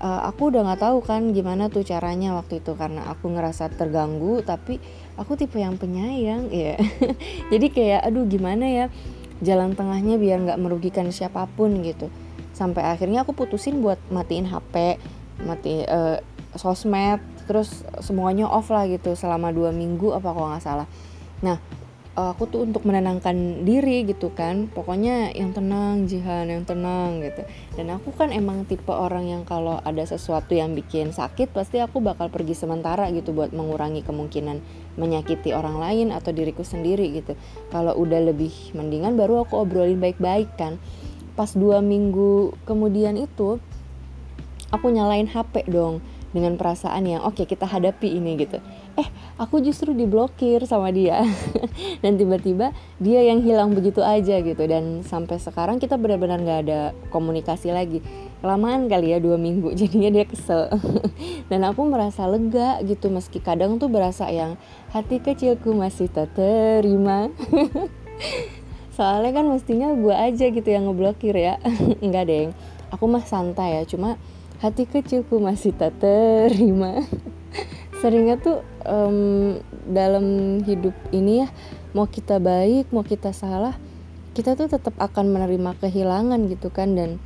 uh, 0.00 0.26
aku 0.30 0.54
udah 0.54 0.66
nggak 0.66 0.82
tahu 0.82 0.98
kan 1.04 1.30
gimana 1.34 1.68
tuh 1.68 1.86
caranya 1.86 2.34
waktu 2.38 2.62
itu 2.62 2.74
karena 2.74 3.06
aku 3.10 3.30
ngerasa 3.30 3.70
terganggu 3.74 4.40
tapi 4.42 4.82
aku 5.18 5.34
tipe 5.34 5.58
yang 5.58 5.76
penyayang 5.76 6.50
ya 6.50 6.78
jadi 7.52 7.66
kayak 7.68 8.00
aduh 8.08 8.24
gimana 8.26 8.66
ya 8.66 8.86
jalan 9.38 9.74
tengahnya 9.78 10.18
biar 10.18 10.42
nggak 10.42 10.60
merugikan 10.60 11.08
siapa 11.14 11.46
pun 11.54 11.82
gitu. 11.86 12.10
Sampai 12.54 12.82
akhirnya 12.82 13.22
aku 13.22 13.34
putusin 13.34 13.78
buat 13.78 13.98
matiin 14.10 14.50
HP 14.50 14.98
mati 15.46 15.86
uh, 15.86 16.18
sosmed 16.58 17.22
terus 17.46 17.86
semuanya 18.02 18.50
off 18.50 18.68
lah 18.74 18.84
gitu 18.90 19.14
selama 19.14 19.54
dua 19.54 19.70
minggu 19.70 20.10
apa 20.10 20.28
kalau 20.34 20.50
nggak 20.50 20.64
salah. 20.64 20.88
Nah 21.38 21.62
aku 22.18 22.50
tuh 22.50 22.66
untuk 22.66 22.82
menenangkan 22.82 23.62
diri 23.62 24.02
gitu 24.02 24.34
kan. 24.34 24.66
Pokoknya 24.66 25.30
yang 25.38 25.54
tenang 25.54 26.10
Jihan 26.10 26.50
yang 26.50 26.66
tenang 26.66 27.22
gitu. 27.22 27.46
Dan 27.78 27.94
aku 27.94 28.10
kan 28.10 28.34
emang 28.34 28.66
tipe 28.66 28.90
orang 28.90 29.30
yang 29.30 29.42
kalau 29.46 29.78
ada 29.86 30.02
sesuatu 30.02 30.58
yang 30.58 30.74
bikin 30.74 31.14
sakit 31.14 31.54
pasti 31.54 31.78
aku 31.78 32.02
bakal 32.02 32.26
pergi 32.26 32.58
sementara 32.58 33.06
gitu 33.14 33.30
buat 33.30 33.54
mengurangi 33.54 34.02
kemungkinan 34.02 34.58
menyakiti 34.98 35.54
orang 35.54 35.78
lain 35.78 36.10
atau 36.10 36.34
diriku 36.34 36.66
sendiri 36.66 37.06
gitu. 37.14 37.38
Kalau 37.70 37.94
udah 37.94 38.18
lebih 38.34 38.74
mendingan 38.74 39.14
baru 39.14 39.46
aku 39.46 39.62
obrolin 39.62 40.02
baik-baik 40.02 40.50
kan. 40.58 40.82
Pas 41.38 41.54
dua 41.54 41.78
minggu 41.78 42.58
kemudian 42.66 43.14
itu 43.14 43.62
aku 44.74 44.90
nyalain 44.90 45.30
HP 45.30 45.70
dong 45.70 46.02
dengan 46.34 46.58
perasaan 46.60 47.08
yang 47.08 47.22
oke 47.24 47.40
okay, 47.40 47.46
kita 47.48 47.64
hadapi 47.64 48.20
ini 48.20 48.36
gitu 48.36 48.60
eh 48.98 49.08
aku 49.38 49.62
justru 49.62 49.94
diblokir 49.94 50.66
sama 50.66 50.90
dia. 50.90 51.22
Dan 52.02 52.18
tiba-tiba 52.18 52.74
dia 52.98 53.22
yang 53.22 53.46
hilang 53.46 53.70
begitu 53.72 54.02
aja 54.02 54.42
gitu. 54.42 54.62
Dan 54.66 55.06
sampai 55.06 55.38
sekarang 55.38 55.78
kita 55.78 55.94
benar-benar 55.94 56.42
nggak 56.42 56.60
ada 56.66 56.80
komunikasi 57.14 57.70
lagi. 57.70 58.02
Kelamaan 58.42 58.90
kali 58.90 59.14
ya 59.14 59.22
dua 59.22 59.38
minggu. 59.38 59.70
Jadinya 59.78 60.10
dia 60.10 60.26
kesel. 60.26 60.66
Dan 61.50 61.62
aku 61.62 61.86
merasa 61.86 62.26
lega 62.26 62.82
gitu. 62.82 63.06
Meski 63.06 63.38
kadang 63.38 63.78
tuh 63.78 63.86
berasa 63.86 64.26
yang 64.34 64.58
hati 64.90 65.22
kecilku 65.22 65.70
masih 65.70 66.10
tak 66.10 66.34
terima 66.34 67.30
soalnya 68.98 69.30
kan 69.30 69.46
mestinya 69.46 69.94
gue 69.94 70.10
aja 70.10 70.50
gitu 70.50 70.66
yang 70.66 70.90
ngeblokir 70.90 71.30
ya. 71.38 71.62
Enggak 72.02 72.26
deh 72.26 72.50
aku 72.90 73.06
mah 73.06 73.22
santai 73.22 73.78
ya. 73.78 73.82
Cuma 73.86 74.18
hati 74.58 74.90
kecilku 74.90 75.38
masih 75.38 75.70
tak 75.70 75.94
terima 76.02 77.06
seringnya 77.98 78.38
tuh 78.38 78.62
um, 78.86 79.58
dalam 79.90 80.58
hidup 80.62 80.94
ini 81.10 81.44
ya 81.44 81.48
mau 81.96 82.06
kita 82.06 82.38
baik 82.38 82.90
mau 82.94 83.02
kita 83.02 83.34
salah 83.34 83.74
kita 84.38 84.54
tuh 84.54 84.70
tetap 84.70 84.94
akan 85.02 85.34
menerima 85.34 85.74
kehilangan 85.82 86.46
gitu 86.46 86.70
kan. 86.70 86.94
Dan 86.94 87.18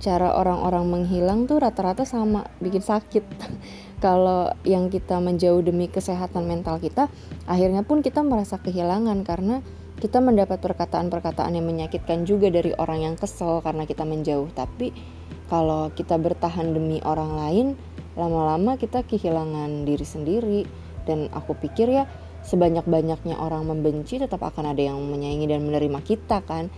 cara 0.00 0.32
orang-orang 0.32 0.88
menghilang 0.88 1.44
tuh 1.44 1.60
rata-rata 1.60 2.08
sama 2.08 2.48
bikin 2.56 2.80
sakit. 2.80 3.20
Kalau 4.04 4.48
yang 4.64 4.88
kita 4.88 5.20
menjauh 5.20 5.60
demi 5.60 5.92
kesehatan 5.92 6.48
mental 6.48 6.80
kita 6.80 7.12
akhirnya 7.44 7.84
pun 7.84 8.00
kita 8.00 8.24
merasa 8.24 8.56
kehilangan 8.56 9.28
karena 9.28 9.60
kita 10.00 10.24
mendapat 10.24 10.60
perkataan-perkataan 10.60 11.52
yang 11.52 11.68
menyakitkan 11.68 12.24
juga 12.24 12.48
dari 12.48 12.72
orang 12.76 13.12
yang 13.12 13.14
kesel 13.20 13.60
karena 13.60 13.84
kita 13.84 14.08
menjauh. 14.08 14.48
Tapi 14.56 14.88
kalau 15.52 15.92
kita 15.92 16.16
bertahan 16.16 16.72
demi 16.72 17.04
orang 17.04 17.32
lain 17.36 17.66
lama-lama 18.14 18.78
kita 18.78 19.02
kehilangan 19.06 19.86
diri 19.86 20.06
sendiri. 20.06 20.60
Dan 21.04 21.28
aku 21.36 21.52
pikir 21.58 21.92
ya 21.92 22.08
sebanyak-banyaknya 22.44 23.36
orang 23.36 23.68
membenci 23.68 24.16
tetap 24.16 24.40
akan 24.40 24.72
ada 24.72 24.80
yang 24.80 24.96
menyayangi 25.00 25.46
dan 25.48 25.60
menerima 25.68 26.00
kita 26.00 26.40
kan? 26.44 26.72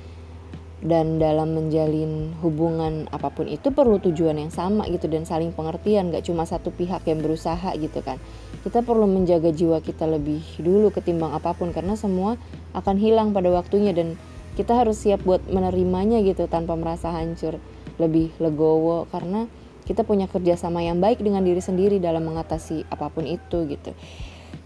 Dan 0.76 1.16
dalam 1.16 1.56
menjalin 1.56 2.36
hubungan 2.44 3.08
apa 3.08 3.32
pun 3.32 3.48
itu 3.48 3.72
perlu 3.72 3.96
tujuan 3.96 4.36
yang 4.36 4.52
sama 4.52 4.84
gitu 4.92 5.08
dan 5.08 5.24
saling 5.24 5.54
pengertian. 5.54 6.12
Gak 6.12 6.28
cuma 6.28 6.44
satu 6.44 6.68
pihak 6.68 7.06
yang 7.08 7.24
berusaha 7.24 7.72
gitu 7.78 8.04
kan? 8.04 8.20
Kita 8.60 8.84
perlu 8.84 9.08
menjaga 9.08 9.54
jiwa 9.54 9.80
kita 9.80 10.04
lebih 10.04 10.42
dulu 10.60 10.92
ketimbang 10.92 11.32
apa 11.32 11.56
pun 11.56 11.72
karena 11.72 11.96
semua 11.96 12.36
akan 12.76 12.98
hilang 12.98 13.32
pada 13.32 13.48
waktunya 13.48 13.94
dan 13.96 14.20
kita 14.56 14.72
harus 14.72 15.00
siap 15.00 15.24
buat 15.24 15.44
menerimanya 15.48 16.20
gitu 16.24 16.48
tanpa 16.48 16.76
merasa 16.76 17.08
hancur 17.12 17.56
lebih 17.96 18.32
legowo. 18.36 19.08
Karena 19.08 19.48
kita 19.86 20.02
punya 20.02 20.26
kerjasama 20.26 20.82
yang 20.82 20.98
baik 20.98 21.22
dengan 21.22 21.46
diri 21.46 21.62
sendiri 21.62 22.02
dalam 22.02 22.26
mengatasi 22.26 22.84
apa 22.90 23.06
pun 23.08 23.24
itu 23.24 23.70
gitu. 23.70 23.94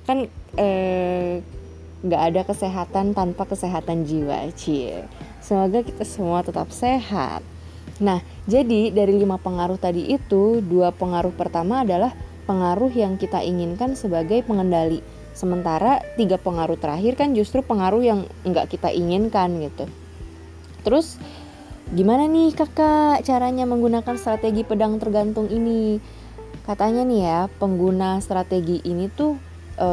Kan 0.08 0.26
eh, 0.56 1.44
nggak 2.00 2.22
ada 2.32 2.40
kesehatan 2.48 3.12
tanpa 3.12 3.44
kesehatan 3.44 4.08
jiwa 4.08 4.48
cie. 4.56 5.04
Semoga 5.44 5.84
kita 5.84 6.08
semua 6.08 6.40
tetap 6.40 6.72
sehat. 6.72 7.44
Nah 8.00 8.24
jadi 8.48 8.88
dari 8.88 9.20
lima 9.20 9.36
pengaruh 9.36 9.76
tadi 9.76 10.08
itu 10.08 10.64
dua 10.64 10.96
pengaruh 10.96 11.36
pertama 11.36 11.84
adalah 11.84 12.16
pengaruh 12.48 12.90
yang 12.96 13.20
kita 13.20 13.44
inginkan 13.44 13.92
sebagai 13.92 14.40
pengendali. 14.48 15.04
Sementara 15.36 16.00
tiga 16.16 16.40
pengaruh 16.40 16.80
terakhir 16.80 17.20
kan 17.20 17.36
justru 17.36 17.60
pengaruh 17.60 18.00
yang 18.00 18.20
nggak 18.48 18.72
kita 18.72 18.88
inginkan 18.90 19.60
gitu. 19.60 19.84
Terus 20.80 21.20
Gimana 21.90 22.30
nih 22.30 22.54
kakak 22.54 23.26
caranya 23.26 23.66
menggunakan 23.66 24.14
strategi 24.14 24.62
pedang 24.62 25.02
tergantung 25.02 25.50
ini? 25.50 25.98
Katanya 26.62 27.02
nih 27.02 27.20
ya, 27.26 27.40
pengguna 27.58 28.22
strategi 28.22 28.78
ini 28.86 29.10
tuh 29.10 29.34
e, 29.74 29.88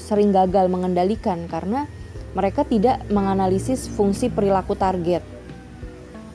sering 0.00 0.32
gagal 0.32 0.72
mengendalikan 0.72 1.44
karena 1.52 1.84
mereka 2.32 2.64
tidak 2.64 3.04
menganalisis 3.12 3.84
fungsi 3.84 4.32
perilaku 4.32 4.80
target. 4.80 5.20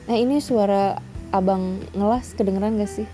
Nah 0.06 0.14
ini 0.14 0.38
suara 0.38 1.02
abang 1.34 1.82
ngelas 1.98 2.38
kedengeran 2.38 2.78
gak 2.78 3.02
sih? 3.02 3.06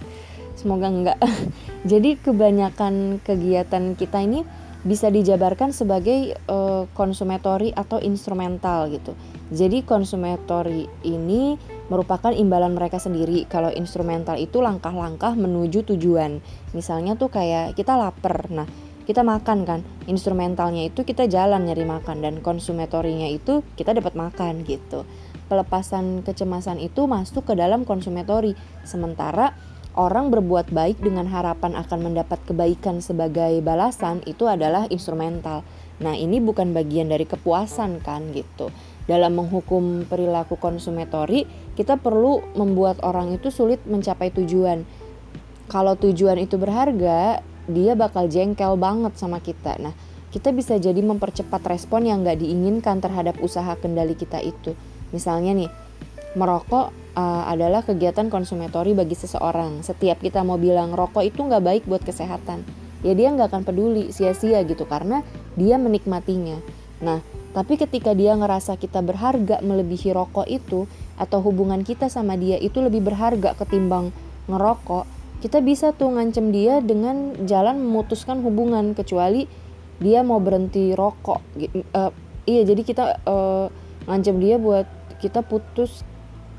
Semoga 0.60 0.92
enggak. 0.92 1.16
Jadi 1.90 2.20
kebanyakan 2.20 3.24
kegiatan 3.24 3.96
kita 3.96 4.20
ini 4.20 4.44
bisa 4.84 5.08
dijabarkan 5.08 5.72
sebagai 5.72 6.36
uh, 6.52 6.84
konsumetori 6.92 7.72
atau 7.72 7.96
instrumental 8.04 8.92
gitu. 8.92 9.16
Jadi 9.48 9.80
konsumetori 9.80 10.84
ini 11.08 11.56
merupakan 11.92 12.32
imbalan 12.32 12.72
mereka 12.72 12.96
sendiri. 12.96 13.44
Kalau 13.48 13.68
instrumental 13.72 14.40
itu 14.40 14.60
langkah-langkah 14.64 15.36
menuju 15.36 15.84
tujuan. 15.94 16.40
Misalnya 16.72 17.16
tuh 17.18 17.28
kayak 17.28 17.76
kita 17.76 17.96
lapar. 17.96 18.48
Nah, 18.48 18.68
kita 19.04 19.20
makan 19.20 19.68
kan. 19.68 19.80
Instrumentalnya 20.08 20.88
itu 20.88 21.04
kita 21.04 21.28
jalan 21.28 21.68
nyari 21.68 21.84
makan 21.84 22.24
dan 22.24 22.34
konsumetorinya 22.40 23.28
itu 23.28 23.60
kita 23.76 23.92
dapat 23.92 24.16
makan 24.16 24.64
gitu. 24.64 25.04
Pelepasan 25.44 26.24
kecemasan 26.24 26.80
itu 26.80 27.04
masuk 27.04 27.44
ke 27.44 27.54
dalam 27.56 27.84
konsumetori. 27.84 28.56
Sementara 28.88 29.52
orang 29.92 30.32
berbuat 30.32 30.72
baik 30.72 31.04
dengan 31.04 31.28
harapan 31.28 31.76
akan 31.76 32.00
mendapat 32.00 32.40
kebaikan 32.48 33.04
sebagai 33.04 33.60
balasan 33.60 34.24
itu 34.24 34.48
adalah 34.48 34.88
instrumental. 34.88 35.60
Nah, 36.00 36.16
ini 36.16 36.40
bukan 36.40 36.74
bagian 36.74 37.12
dari 37.12 37.28
kepuasan 37.28 38.02
kan 38.02 38.32
gitu 38.34 38.72
dalam 39.04 39.36
menghukum 39.36 40.08
perilaku 40.08 40.56
konsumetori, 40.56 41.44
kita 41.76 42.00
perlu 42.00 42.40
membuat 42.56 43.02
orang 43.04 43.36
itu 43.36 43.52
sulit 43.52 43.82
mencapai 43.84 44.32
tujuan. 44.32 44.88
Kalau 45.68 45.96
tujuan 45.96 46.40
itu 46.40 46.56
berharga, 46.56 47.44
dia 47.68 47.92
bakal 47.96 48.28
jengkel 48.28 48.76
banget 48.76 49.16
sama 49.16 49.40
kita. 49.40 49.76
Nah, 49.80 49.92
kita 50.32 50.52
bisa 50.52 50.76
jadi 50.80 51.00
mempercepat 51.00 51.62
respon 51.68 52.08
yang 52.08 52.24
gak 52.24 52.40
diinginkan 52.40 53.00
terhadap 53.00 53.40
usaha 53.40 53.72
kendali 53.76 54.16
kita 54.16 54.40
itu. 54.40 54.76
Misalnya 55.12 55.52
nih, 55.56 55.70
merokok 56.34 56.90
uh, 57.14 57.44
adalah 57.46 57.86
kegiatan 57.86 58.26
konsumetori 58.28 58.92
bagi 58.92 59.14
seseorang. 59.14 59.80
Setiap 59.86 60.20
kita 60.20 60.42
mau 60.42 60.58
bilang 60.58 60.92
rokok 60.92 61.22
itu 61.22 61.40
nggak 61.46 61.62
baik 61.62 61.82
buat 61.86 62.02
kesehatan, 62.02 62.66
ya 63.06 63.14
dia 63.14 63.30
nggak 63.30 63.48
akan 63.54 63.62
peduli 63.62 64.10
sia-sia 64.10 64.60
gitu 64.66 64.84
karena 64.84 65.22
dia 65.54 65.78
menikmatinya. 65.78 66.58
Nah, 67.00 67.22
tapi 67.54 67.78
ketika 67.78 68.12
dia 68.18 68.34
ngerasa 68.34 68.74
kita 68.74 68.98
berharga 69.00 69.62
melebihi 69.62 70.10
rokok 70.10 70.50
itu, 70.50 70.90
atau 71.14 71.38
hubungan 71.38 71.86
kita 71.86 72.10
sama 72.10 72.34
dia 72.34 72.58
itu 72.58 72.82
lebih 72.82 73.06
berharga 73.06 73.54
ketimbang 73.54 74.10
ngerokok 74.50 75.06
kita 75.40 75.60
bisa 75.60 75.92
tuh 75.92 76.10
ngancem 76.12 76.50
dia 76.50 76.80
dengan 76.80 77.36
jalan 77.44 77.78
memutuskan 77.78 78.40
hubungan 78.40 78.96
kecuali 78.96 79.46
dia 80.00 80.24
mau 80.26 80.40
berhenti 80.40 80.96
rokok 80.96 81.40
uh, 81.94 82.12
iya 82.48 82.62
jadi 82.64 82.82
kita 82.82 83.04
uh, 83.28 83.66
ngancem 84.08 84.36
dia 84.40 84.56
buat 84.58 84.88
kita 85.20 85.44
putus 85.44 86.04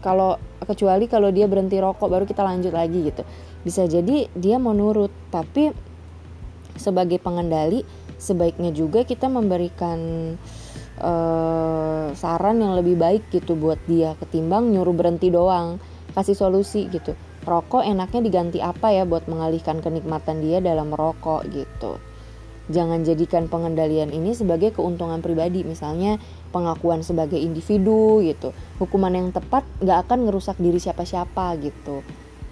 kalau 0.06 0.38
kecuali 0.62 1.10
kalau 1.10 1.34
dia 1.34 1.50
berhenti 1.50 1.82
rokok 1.82 2.10
baru 2.10 2.26
kita 2.30 2.46
lanjut 2.46 2.74
lagi 2.74 3.10
gitu. 3.10 3.26
Bisa 3.66 3.90
jadi 3.90 4.30
dia 4.38 4.62
mau 4.62 4.74
nurut 4.78 5.10
tapi 5.34 5.74
sebagai 6.78 7.18
pengendali 7.18 7.82
sebaiknya 8.22 8.70
juga 8.70 9.02
kita 9.02 9.26
memberikan 9.26 9.98
uh, 11.00 12.12
saran 12.16 12.62
yang 12.62 12.76
lebih 12.78 12.96
baik 12.96 13.28
gitu 13.32 13.56
buat 13.56 13.80
dia 13.90 14.16
ketimbang 14.20 14.72
nyuruh 14.72 14.96
berhenti 14.96 15.32
doang 15.32 15.82
kasih 16.16 16.36
solusi 16.36 16.88
gitu. 16.88 17.16
Rokok 17.46 17.86
enaknya 17.86 18.22
diganti 18.26 18.60
apa 18.64 18.90
ya 18.90 19.06
buat 19.06 19.30
mengalihkan 19.30 19.78
kenikmatan 19.84 20.42
dia 20.42 20.58
dalam 20.64 20.90
merokok 20.90 21.46
gitu? 21.54 22.02
Jangan 22.66 23.06
jadikan 23.06 23.46
pengendalian 23.46 24.10
ini 24.10 24.34
sebagai 24.34 24.74
keuntungan 24.74 25.22
pribadi 25.22 25.62
misalnya 25.62 26.18
pengakuan 26.50 27.06
sebagai 27.06 27.38
individu 27.38 28.26
gitu. 28.26 28.58
Hukuman 28.82 29.14
yang 29.14 29.30
tepat 29.30 29.62
nggak 29.86 30.10
akan 30.10 30.26
ngerusak 30.26 30.58
diri 30.58 30.82
siapa-siapa 30.82 31.54
gitu. 31.62 32.02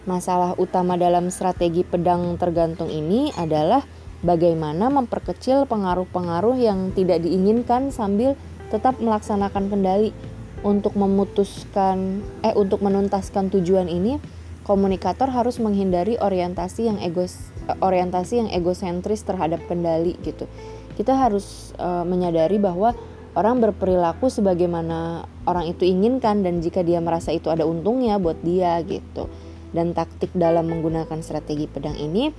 Masalah 0.06 0.54
utama 0.62 1.00
dalam 1.00 1.34
strategi 1.34 1.82
pedang 1.82 2.38
tergantung 2.38 2.94
ini 2.94 3.34
adalah 3.34 3.82
bagaimana 4.24 4.88
memperkecil 4.89 5.68
pengaruh-pengaruh 5.68 6.58
yang 6.58 6.96
tidak 6.96 7.22
diinginkan 7.22 7.92
sambil 7.92 8.39
tetap 8.72 8.98
melaksanakan 8.98 9.70
kendali 9.70 10.15
untuk 10.63 10.96
memutuskan 10.96 12.24
eh 12.42 12.56
untuk 12.56 12.80
menuntaskan 12.80 13.51
tujuan 13.51 13.92
ini 13.92 14.18
komunikator 14.63 15.27
harus 15.27 15.60
menghindari 15.60 16.15
orientasi 16.15 16.88
yang 16.88 16.98
egos 17.03 17.51
orientasi 17.84 18.44
yang 18.44 18.50
egosentris 18.50 19.24
terhadap 19.27 19.60
kendali 19.68 20.15
gitu. 20.24 20.48
Kita 20.96 21.20
harus 21.20 21.75
uh, 21.77 22.08
menyadari 22.08 22.58
bahwa 22.58 22.96
orang 23.36 23.60
berperilaku 23.60 24.32
sebagaimana 24.32 25.27
orang 25.44 25.68
itu 25.68 25.84
inginkan 25.84 26.44
dan 26.44 26.63
jika 26.63 26.80
dia 26.82 27.03
merasa 27.03 27.36
itu 27.36 27.51
ada 27.51 27.68
untungnya 27.68 28.20
buat 28.20 28.39
dia 28.39 28.80
gitu. 28.88 29.27
Dan 29.74 29.92
taktik 29.98 30.30
dalam 30.38 30.70
menggunakan 30.70 31.20
strategi 31.25 31.65
pedang 31.65 31.98
ini 31.98 32.30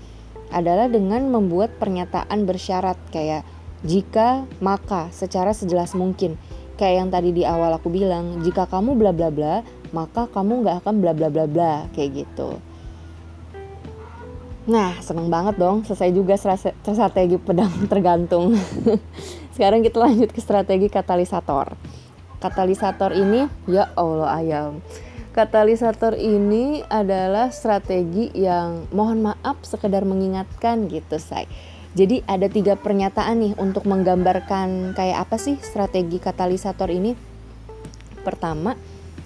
adalah 0.53 0.91
dengan 0.91 1.29
membuat 1.31 1.77
pernyataan 1.81 2.45
bersyarat 2.45 2.99
kayak 3.15 3.47
jika 3.85 4.49
maka 4.65 5.13
secara 5.13 5.53
sejelas 5.53 5.93
mungkin 5.93 6.41
kayak 6.81 6.95
yang 7.05 7.09
tadi 7.13 7.31
di 7.31 7.43
awal 7.45 7.77
aku 7.77 7.93
bilang 7.93 8.43
jika 8.43 8.67
kamu 8.67 8.97
bla 8.97 9.13
bla 9.13 9.29
bla 9.29 9.55
maka 9.95 10.27
kamu 10.27 10.65
nggak 10.65 10.77
akan 10.83 10.95
bla 10.99 11.13
bla 11.13 11.29
bla 11.31 11.45
bla 11.47 11.73
kayak 11.93 12.25
gitu 12.25 12.59
Nah, 14.65 14.97
seneng 15.05 15.29
banget 15.29 15.61
dong. 15.61 15.85
Selesai 15.85 16.09
juga 16.09 16.41
strategi 16.41 17.37
pedang 17.37 17.69
tergantung. 17.93 18.57
Sekarang 19.55 19.85
kita 19.85 20.01
lanjut 20.01 20.33
ke 20.33 20.41
strategi 20.41 20.89
katalisator. 20.89 21.77
Katalisator 22.41 23.13
ini, 23.13 23.45
ya 23.69 23.93
Allah 23.93 24.41
ayam. 24.41 24.81
Katalisator 25.35 26.14
ini 26.14 26.87
adalah 26.87 27.50
strategi 27.50 28.31
yang 28.38 28.87
mohon 28.95 29.19
maaf 29.19 29.67
sekedar 29.67 30.07
mengingatkan 30.07 30.87
gitu, 30.87 31.19
say. 31.19 31.50
Jadi 31.99 32.23
ada 32.31 32.47
tiga 32.47 32.79
pernyataan 32.79 33.43
nih 33.43 33.53
untuk 33.59 33.83
menggambarkan 33.91 34.95
kayak 34.95 35.26
apa 35.26 35.35
sih 35.35 35.59
strategi 35.59 36.23
katalisator 36.23 36.87
ini. 36.87 37.19
Pertama, 38.23 38.79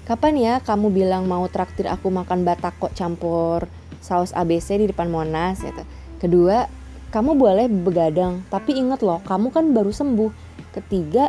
kapan 0.09 0.35
ya 0.41 0.55
kamu 0.65 0.89
bilang 0.97 1.29
mau 1.29 1.45
traktir 1.45 1.85
aku 1.93 2.09
makan 2.09 2.41
batako 2.41 2.89
campur 2.97 3.69
saus 4.01 4.33
ABC 4.33 4.81
di 4.81 4.89
depan 4.89 5.13
Monas 5.13 5.61
gitu. 5.61 5.85
Kedua, 6.17 6.65
kamu 7.13 7.37
boleh 7.37 7.69
begadang, 7.69 8.49
tapi 8.49 8.81
inget 8.81 9.05
loh, 9.05 9.21
kamu 9.29 9.53
kan 9.53 9.77
baru 9.77 9.93
sembuh. 9.93 10.33
Ketiga, 10.73 11.29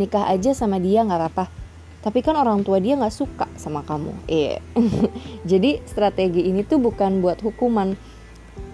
nikah 0.00 0.32
aja 0.32 0.56
sama 0.56 0.80
dia 0.80 1.04
nggak 1.04 1.20
apa-apa. 1.20 1.67
Tapi 1.98 2.22
kan 2.22 2.38
orang 2.38 2.62
tua 2.62 2.78
dia 2.78 2.94
nggak 2.94 3.14
suka 3.14 3.46
sama 3.58 3.82
kamu. 3.82 4.14
Iya. 4.30 4.62
Jadi 5.50 5.82
strategi 5.84 6.46
ini 6.46 6.62
tuh 6.62 6.78
bukan 6.78 7.18
buat 7.18 7.42
hukuman, 7.42 7.98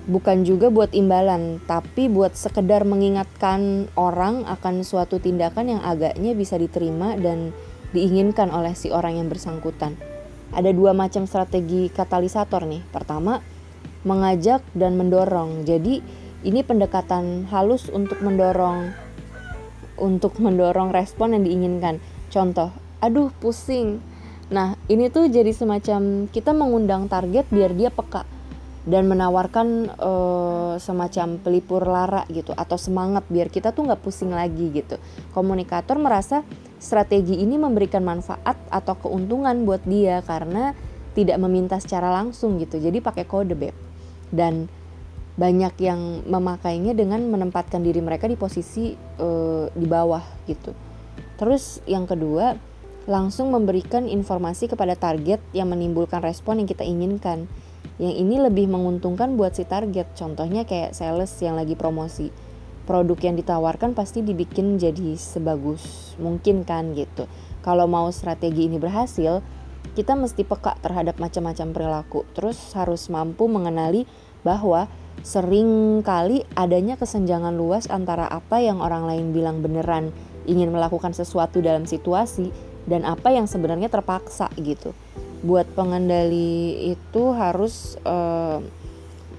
bukan 0.09 0.45
juga 0.45 0.69
buat 0.69 0.93
imbalan, 0.93 1.65
tapi 1.65 2.13
buat 2.13 2.37
sekedar 2.37 2.85
mengingatkan 2.85 3.89
orang 3.97 4.45
akan 4.45 4.85
suatu 4.85 5.17
tindakan 5.19 5.79
yang 5.79 5.83
agaknya 5.83 6.37
bisa 6.37 6.61
diterima 6.61 7.17
dan 7.17 7.57
diinginkan 7.97 8.53
oleh 8.53 8.77
si 8.77 8.93
orang 8.93 9.17
yang 9.17 9.33
bersangkutan 9.33 9.97
ada 10.55 10.71
dua 10.71 10.95
macam 10.95 11.27
strategi 11.27 11.91
katalisator 11.91 12.65
nih. 12.65 12.83
Pertama, 12.95 13.43
mengajak 14.07 14.63
dan 14.73 14.95
mendorong. 14.95 15.67
Jadi 15.67 16.01
ini 16.47 16.61
pendekatan 16.63 17.51
halus 17.51 17.91
untuk 17.91 18.23
mendorong 18.23 18.95
untuk 19.99 20.39
mendorong 20.39 20.95
respon 20.95 21.35
yang 21.39 21.43
diinginkan. 21.47 21.99
Contoh, 22.31 22.71
aduh 23.05 23.29
pusing. 23.37 24.01
Nah, 24.49 24.81
ini 24.89 25.13
tuh 25.13 25.29
jadi 25.29 25.53
semacam 25.53 26.29
kita 26.33 26.57
mengundang 26.57 27.05
target 27.09 27.45
biar 27.53 27.77
dia 27.77 27.93
peka 27.93 28.25
dan 28.85 29.09
menawarkan 29.09 29.97
uh, 29.97 30.77
semacam 30.77 31.41
pelipur 31.41 31.85
lara 31.89 32.29
gitu 32.29 32.53
atau 32.53 32.77
semangat 32.77 33.25
biar 33.33 33.49
kita 33.49 33.73
tuh 33.73 33.89
nggak 33.89 34.01
pusing 34.05 34.33
lagi 34.33 34.69
gitu. 34.73 35.01
Komunikator 35.33 35.97
merasa 35.97 36.45
strategi 36.77 37.41
ini 37.41 37.57
memberikan 37.57 38.05
manfaat 38.05 38.57
atau 38.69 38.97
keuntungan 39.01 39.65
buat 39.65 39.81
dia 39.89 40.21
karena 40.25 40.77
tidak 41.17 41.41
meminta 41.41 41.81
secara 41.81 42.13
langsung 42.13 42.61
gitu. 42.61 42.77
Jadi 42.77 43.01
pakai 43.01 43.25
kode 43.25 43.57
beb. 43.57 43.77
Dan 44.29 44.69
banyak 45.35 45.75
yang 45.83 46.23
memakainya 46.29 46.95
dengan 46.95 47.25
menempatkan 47.27 47.83
diri 47.83 47.99
mereka 47.99 48.31
di 48.31 48.39
posisi 48.39 48.95
uh, 48.95 49.67
di 49.73 49.87
bawah 49.89 50.23
gitu. 50.47 50.77
Terus 51.35 51.83
yang 51.91 52.07
kedua, 52.07 52.55
langsung 53.05 53.53
memberikan 53.53 54.09
informasi 54.09 54.69
kepada 54.69 54.97
target 54.97 55.41
yang 55.53 55.69
menimbulkan 55.69 56.25
respon 56.25 56.65
yang 56.65 56.69
kita 56.69 56.85
inginkan. 56.85 57.45
Yang 58.01 58.15
ini 58.27 58.37
lebih 58.41 58.67
menguntungkan 58.67 59.37
buat 59.37 59.55
si 59.55 59.69
target. 59.69 60.17
Contohnya 60.17 60.65
kayak 60.65 60.97
sales 60.97 61.31
yang 61.45 61.55
lagi 61.55 61.77
promosi. 61.77 62.33
Produk 62.85 63.17
yang 63.21 63.37
ditawarkan 63.37 63.97
pasti 63.97 64.21
dibikin 64.21 64.77
jadi 64.77 65.17
sebagus 65.17 66.13
mungkin 66.21 66.69
kan 66.69 66.93
gitu. 66.93 67.25
Kalau 67.65 67.89
mau 67.89 68.13
strategi 68.13 68.69
ini 68.69 68.77
berhasil 68.77 69.41
kita 69.97 70.17
mesti 70.17 70.45
peka 70.45 70.77
terhadap 70.85 71.17
macam-macam 71.17 71.69
perilaku. 71.73 72.21
Terus 72.37 72.73
harus 72.77 73.09
mampu 73.09 73.49
mengenali 73.49 74.05
bahwa 74.45 74.89
sering 75.25 76.03
kali 76.05 76.45
adanya 76.59 76.99
kesenjangan 77.01 77.57
luas 77.57 77.89
antara 77.89 78.29
apa 78.29 78.61
yang 78.61 78.83
orang 78.85 79.09
lain 79.09 79.33
bilang 79.33 79.65
beneran 79.65 80.13
ingin 80.45 80.69
melakukan 80.69 81.17
sesuatu 81.17 81.65
dalam 81.65 81.89
situasi 81.89 82.53
dan 82.85 83.09
apa 83.09 83.33
yang 83.33 83.49
sebenarnya 83.49 83.89
terpaksa 83.89 84.53
gitu. 84.61 84.93
Buat 85.45 85.69
pengendali 85.77 86.93
itu 86.97 87.23
harus 87.37 88.01
uh, 88.05 88.61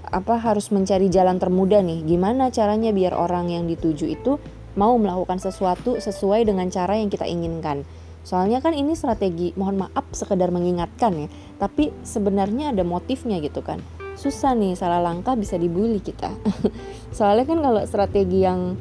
apa 0.06 0.36
harus 0.38 0.70
mencari 0.70 1.10
jalan 1.10 1.42
termudah 1.42 1.82
nih. 1.82 2.06
Gimana 2.06 2.54
caranya 2.54 2.94
biar 2.94 3.18
orang 3.18 3.50
yang 3.50 3.66
dituju 3.66 4.06
itu 4.06 4.38
mau 4.78 4.94
melakukan 4.98 5.42
sesuatu 5.42 5.98
sesuai 5.98 6.46
dengan 6.46 6.70
cara 6.70 6.98
yang 6.98 7.10
kita 7.10 7.26
inginkan. 7.26 7.86
Soalnya 8.26 8.58
kan 8.62 8.74
ini 8.74 8.98
strategi 8.98 9.54
mohon 9.54 9.78
maaf 9.86 10.06
sekedar 10.14 10.50
mengingatkan 10.50 11.14
ya. 11.26 11.28
Tapi 11.62 11.94
sebenarnya 12.02 12.74
ada 12.74 12.82
motifnya 12.82 13.38
gitu 13.42 13.62
kan. 13.62 13.82
Susah 14.18 14.58
nih 14.58 14.74
salah 14.74 15.02
langkah 15.02 15.38
bisa 15.38 15.58
dibully 15.58 16.02
kita. 16.02 16.34
Soalnya 17.18 17.46
kan 17.46 17.60
kalau 17.62 17.82
strategi 17.86 18.46
yang 18.46 18.78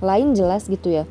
lain 0.00 0.32
jelas 0.32 0.66
gitu 0.66 0.88
ya 0.90 1.04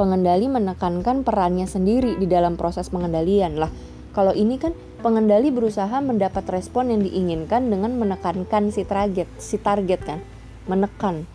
pengendali 0.00 0.48
menekankan 0.48 1.20
perannya 1.28 1.68
sendiri 1.68 2.16
di 2.16 2.24
dalam 2.24 2.56
proses 2.56 2.88
pengendalian 2.88 3.60
lah 3.60 3.68
kalau 4.10 4.34
ini 4.34 4.58
kan 4.58 4.74
pengendali 5.00 5.54
berusaha 5.54 6.02
mendapat 6.02 6.42
respon 6.50 6.90
yang 6.90 7.00
diinginkan 7.06 7.70
dengan 7.70 7.94
menekankan 7.94 8.74
si 8.74 8.82
target, 8.82 9.30
si 9.38 9.56
target 9.56 10.00
kan, 10.02 10.18
menekan. 10.66 11.30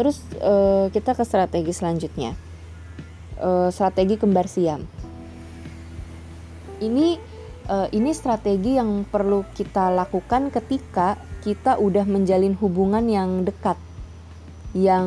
Terus 0.00 0.24
uh, 0.40 0.88
kita 0.88 1.12
ke 1.12 1.24
strategi 1.28 1.72
selanjutnya, 1.76 2.32
uh, 3.44 3.68
strategi 3.68 4.16
kembar 4.16 4.48
siam. 4.48 4.88
Ini 6.80 7.06
uh, 7.68 7.88
ini 7.92 8.10
strategi 8.16 8.80
yang 8.80 9.04
perlu 9.04 9.44
kita 9.52 9.92
lakukan 9.92 10.48
ketika 10.48 11.20
kita 11.44 11.76
udah 11.76 12.08
menjalin 12.08 12.56
hubungan 12.56 13.04
yang 13.04 13.44
dekat, 13.44 13.76
yang 14.72 15.06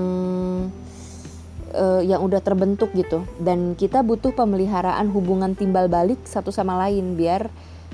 uh, 1.73 2.01
yang 2.03 2.21
udah 2.21 2.43
terbentuk 2.43 2.91
gitu 2.93 3.23
dan 3.41 3.73
kita 3.75 4.03
butuh 4.05 4.35
pemeliharaan 4.35 5.09
hubungan 5.09 5.55
timbal 5.57 5.87
balik 5.87 6.19
satu 6.23 6.51
sama 6.53 6.77
lain 6.87 7.15
biar 7.15 7.49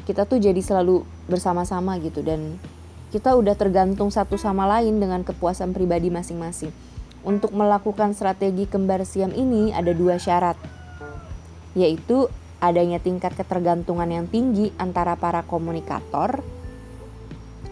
kita 0.07 0.23
tuh 0.23 0.39
jadi 0.39 0.59
selalu 0.59 1.03
bersama-sama 1.27 1.99
gitu 1.99 2.23
dan 2.23 2.55
kita 3.07 3.39
udah 3.39 3.55
tergantung 3.55 4.11
satu 4.11 4.35
sama 4.35 4.67
lain 4.67 4.99
dengan 4.99 5.23
kepuasan 5.23 5.71
pribadi 5.71 6.11
masing-masing. 6.11 6.75
Untuk 7.23 7.51
melakukan 7.55 8.15
strategi 8.15 8.67
kembar 8.67 9.03
siam 9.03 9.31
ini 9.35 9.75
ada 9.75 9.91
dua 9.91 10.15
syarat, 10.15 10.55
yaitu 11.75 12.27
adanya 12.63 12.99
tingkat 13.03 13.35
ketergantungan 13.35 14.07
yang 14.07 14.25
tinggi 14.27 14.71
antara 14.79 15.19
para 15.19 15.43
komunikator 15.43 16.39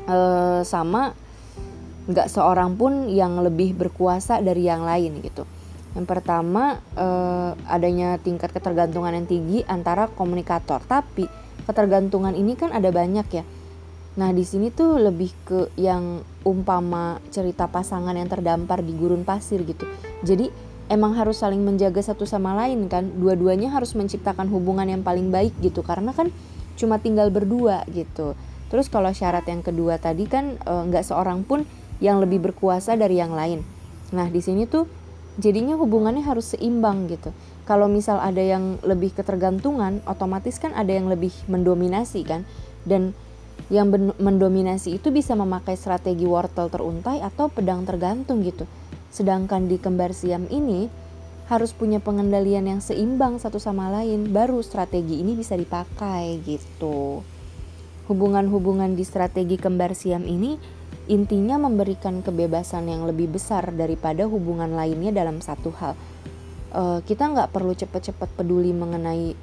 uh, 0.08 0.62
sama 0.64 1.16
nggak 2.06 2.30
seorang 2.30 2.78
pun 2.78 3.10
yang 3.10 3.42
lebih 3.42 3.76
berkuasa 3.76 4.44
dari 4.44 4.68
yang 4.68 4.84
lain 4.84 5.24
gitu. 5.24 5.48
Yang 5.96 6.06
pertama 6.12 6.84
uh, 7.00 7.56
adanya 7.72 8.20
tingkat 8.20 8.52
ketergantungan 8.52 9.16
yang 9.16 9.28
tinggi 9.28 9.64
antara 9.64 10.12
komunikator, 10.12 10.84
tapi 10.84 11.26
ketergantungan 11.64 12.36
ini 12.36 12.60
kan 12.60 12.76
ada 12.76 12.92
banyak 12.92 13.28
ya. 13.32 13.44
Nah 14.16 14.32
di 14.32 14.44
sini 14.48 14.72
tuh 14.72 15.00
lebih 15.00 15.32
ke 15.48 15.60
yang 15.80 16.24
umpama 16.44 17.20
cerita 17.32 17.68
pasangan 17.68 18.16
yang 18.16 18.28
terdampar 18.28 18.84
di 18.84 18.96
gurun 18.96 19.28
pasir 19.28 19.64
gitu. 19.64 19.88
Jadi 20.24 20.52
emang 20.88 21.16
harus 21.16 21.42
saling 21.42 21.64
menjaga 21.64 22.00
satu 22.00 22.24
sama 22.24 22.56
lain 22.56 22.88
kan. 22.88 23.12
Dua-duanya 23.16 23.72
harus 23.72 23.92
menciptakan 23.96 24.48
hubungan 24.52 24.88
yang 24.88 25.04
paling 25.04 25.32
baik 25.32 25.56
gitu 25.60 25.84
karena 25.84 26.16
kan 26.16 26.32
cuma 26.76 27.00
tinggal 27.00 27.32
berdua 27.32 27.84
gitu. 27.92 28.36
Terus 28.72 28.92
kalau 28.92 29.12
syarat 29.12 29.48
yang 29.48 29.64
kedua 29.64 30.00
tadi 30.00 30.28
kan 30.28 30.60
eh, 30.60 30.84
nggak 30.92 31.04
e, 31.04 31.08
seorang 31.08 31.48
pun 31.48 31.64
yang 32.04 32.20
lebih 32.20 32.44
berkuasa 32.44 33.00
dari 33.00 33.20
yang 33.20 33.32
lain. 33.32 33.64
Nah 34.12 34.28
di 34.28 34.44
sini 34.44 34.68
tuh 34.68 34.88
jadinya 35.36 35.76
hubungannya 35.76 36.24
harus 36.24 36.56
seimbang 36.56 37.12
gitu. 37.12 37.36
Kalau 37.66 37.90
misal 37.90 38.22
ada 38.22 38.40
yang 38.40 38.78
lebih 38.86 39.16
ketergantungan, 39.18 40.06
otomatis 40.06 40.62
kan 40.62 40.72
ada 40.78 40.94
yang 40.94 41.10
lebih 41.10 41.34
mendominasi 41.50 42.22
kan. 42.22 42.46
Dan 42.86 43.18
yang 43.74 43.90
mendominasi 44.22 45.02
itu 45.02 45.10
bisa 45.10 45.34
memakai 45.34 45.74
strategi 45.74 46.30
wortel 46.30 46.70
teruntai 46.70 47.26
atau 47.26 47.50
pedang 47.50 47.82
tergantung 47.82 48.46
gitu. 48.46 48.70
Sedangkan 49.10 49.66
di 49.66 49.82
kembar 49.82 50.14
siam 50.14 50.46
ini 50.54 50.86
harus 51.50 51.74
punya 51.74 52.02
pengendalian 52.02 52.66
yang 52.70 52.82
seimbang 52.82 53.38
satu 53.38 53.58
sama 53.58 53.90
lain, 53.90 54.30
baru 54.34 54.62
strategi 54.62 55.22
ini 55.22 55.38
bisa 55.38 55.58
dipakai 55.58 56.42
gitu. 56.46 57.26
Hubungan-hubungan 58.06 58.94
di 58.94 59.02
strategi 59.02 59.58
kembar 59.58 59.98
siam 59.98 60.26
ini 60.30 60.58
intinya 61.06 61.62
memberikan 61.62 62.26
kebebasan 62.26 62.90
yang 62.90 63.06
lebih 63.06 63.30
besar 63.30 63.74
daripada 63.74 64.26
hubungan 64.26 64.74
lainnya 64.74 65.14
dalam 65.14 65.40
satu 65.40 65.70
hal. 65.78 65.94
Uh, 66.76 67.00
kita 67.08 67.32
nggak 67.32 67.56
perlu 67.56 67.72
cepat-cepat 67.72 68.36
peduli 68.36 68.76
mengenai 68.76 69.38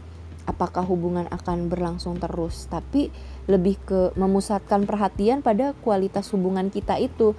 apakah 0.44 0.82
hubungan 0.84 1.30
akan 1.30 1.70
berlangsung 1.70 2.18
terus, 2.18 2.66
tapi 2.66 3.08
lebih 3.46 3.78
ke 3.82 4.00
memusatkan 4.18 4.84
perhatian 4.84 5.40
pada 5.40 5.72
kualitas 5.80 6.28
hubungan 6.34 6.68
kita 6.68 6.98
itu. 6.98 7.38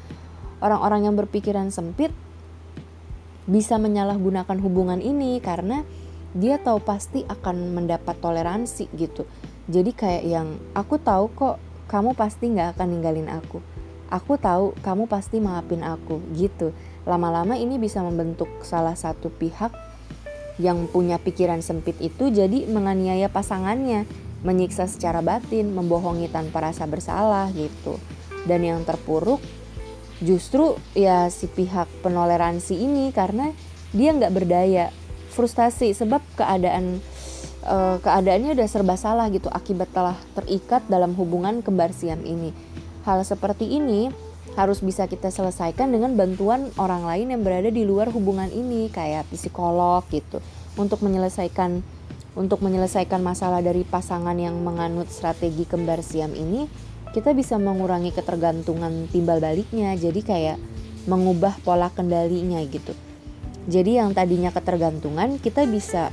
Orang-orang 0.64 1.12
yang 1.12 1.16
berpikiran 1.20 1.76
sempit 1.76 2.16
bisa 3.44 3.76
menyalahgunakan 3.76 4.56
hubungan 4.64 5.04
ini 5.04 5.44
karena 5.44 5.84
dia 6.34 6.58
tahu 6.58 6.82
pasti 6.82 7.28
akan 7.28 7.76
mendapat 7.76 8.18
toleransi 8.18 8.90
gitu 8.96 9.28
jadi 9.70 9.92
kayak 9.94 10.24
yang 10.26 10.48
aku 10.74 10.98
tahu 11.00 11.30
kok 11.32 11.58
kamu 11.88 12.18
pasti 12.18 12.50
nggak 12.52 12.76
akan 12.76 12.88
ninggalin 12.90 13.30
aku 13.30 13.62
aku 14.14 14.38
tahu 14.38 14.78
kamu 14.86 15.10
pasti 15.10 15.42
maafin 15.42 15.82
aku 15.82 16.22
gitu 16.38 16.70
lama-lama 17.10 17.58
ini 17.58 17.82
bisa 17.82 18.06
membentuk 18.06 18.48
salah 18.62 18.94
satu 18.94 19.34
pihak 19.34 19.74
yang 20.62 20.86
punya 20.86 21.18
pikiran 21.18 21.66
sempit 21.66 21.98
itu 21.98 22.30
jadi 22.30 22.70
menganiaya 22.70 23.26
pasangannya 23.34 24.06
menyiksa 24.46 24.86
secara 24.86 25.26
batin 25.26 25.74
membohongi 25.74 26.30
tanpa 26.30 26.70
rasa 26.70 26.86
bersalah 26.86 27.50
gitu 27.58 27.98
dan 28.46 28.62
yang 28.62 28.86
terpuruk 28.86 29.42
justru 30.22 30.78
ya 30.94 31.34
si 31.34 31.50
pihak 31.50 31.90
penoleransi 32.06 32.78
ini 32.78 33.10
karena 33.10 33.50
dia 33.90 34.14
nggak 34.14 34.30
berdaya 34.30 34.94
frustasi 35.34 35.98
sebab 35.98 36.22
keadaan 36.38 37.02
uh, 37.66 37.98
keadaannya 38.00 38.54
udah 38.54 38.68
serba 38.70 38.94
salah 38.94 39.28
gitu 39.34 39.50
akibat 39.50 39.90
telah 39.90 40.16
terikat 40.38 40.86
dalam 40.86 41.18
hubungan 41.18 41.66
kembar 41.66 41.90
siam 41.96 42.22
ini. 42.22 42.54
Hal 43.04 43.24
seperti 43.28 43.68
ini 43.68 44.08
harus 44.54 44.80
bisa 44.80 45.10
kita 45.10 45.34
selesaikan 45.34 45.92
dengan 45.92 46.14
bantuan 46.14 46.70
orang 46.78 47.04
lain 47.04 47.34
yang 47.34 47.42
berada 47.42 47.68
di 47.74 47.84
luar 47.84 48.12
hubungan 48.12 48.48
ini 48.52 48.88
kayak 48.92 49.28
psikolog 49.32 50.06
gitu. 50.12 50.40
Untuk 50.80 51.04
menyelesaikan 51.04 51.84
untuk 52.34 52.66
menyelesaikan 52.66 53.22
masalah 53.22 53.62
dari 53.62 53.86
pasangan 53.86 54.34
yang 54.34 54.58
menganut 54.66 55.06
strategi 55.14 55.70
kembar 55.70 56.02
siam 56.02 56.34
ini 56.34 56.66
kita 57.14 57.30
bisa 57.38 57.62
mengurangi 57.62 58.10
ketergantungan 58.10 59.06
timbal 59.14 59.38
baliknya 59.38 59.94
jadi 59.94 60.18
kayak 60.26 60.58
mengubah 61.06 61.62
pola 61.62 61.94
kendalinya 61.94 62.58
gitu. 62.66 62.98
Jadi 63.70 64.02
yang 64.02 64.18
tadinya 64.18 64.50
ketergantungan 64.50 65.38
kita 65.38 65.70
bisa 65.70 66.10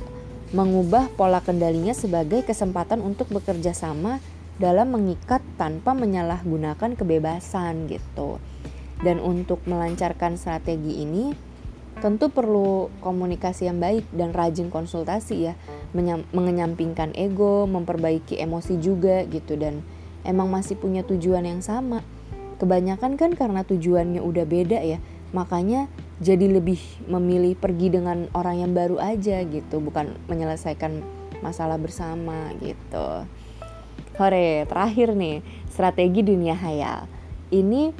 mengubah 0.51 1.09
pola 1.15 1.41
kendalinya 1.41 1.95
sebagai 1.95 2.43
kesempatan 2.43 3.01
untuk 3.01 3.31
bekerja 3.31 3.73
sama 3.73 4.21
dalam 4.61 4.93
mengikat 4.93 5.41
tanpa 5.57 5.97
menyalahgunakan 5.97 6.93
kebebasan 6.93 7.89
gitu. 7.89 8.37
Dan 9.01 9.17
untuk 9.17 9.65
melancarkan 9.65 10.37
strategi 10.37 11.01
ini 11.01 11.33
tentu 11.97 12.29
perlu 12.29 12.93
komunikasi 13.01 13.65
yang 13.65 13.81
baik 13.81 14.05
dan 14.13 14.29
rajin 14.29 14.69
konsultasi 14.69 15.49
ya, 15.49 15.53
mengenyampingkan 16.31 17.17
ego, 17.17 17.65
memperbaiki 17.65 18.37
emosi 18.37 18.77
juga 18.77 19.25
gitu 19.25 19.57
dan 19.57 19.81
emang 20.21 20.53
masih 20.53 20.77
punya 20.77 21.01
tujuan 21.01 21.41
yang 21.41 21.65
sama. 21.65 22.05
Kebanyakan 22.61 23.17
kan 23.17 23.33
karena 23.33 23.65
tujuannya 23.65 24.21
udah 24.21 24.45
beda 24.45 24.85
ya, 24.85 25.01
makanya 25.33 25.89
jadi 26.21 26.61
lebih 26.61 26.77
memilih 27.09 27.57
pergi 27.57 27.89
dengan 27.89 28.29
orang 28.37 28.61
yang 28.61 28.71
baru 28.77 29.01
aja 29.01 29.41
gitu 29.41 29.81
bukan 29.81 30.13
menyelesaikan 30.29 31.01
masalah 31.41 31.81
bersama 31.81 32.53
gitu 32.61 33.25
Hore, 34.19 34.67
terakhir 34.67 35.15
nih, 35.15 35.39
strategi 35.71 36.21
dunia 36.25 36.55
hayal. 36.57 37.07
Ini 37.51 37.91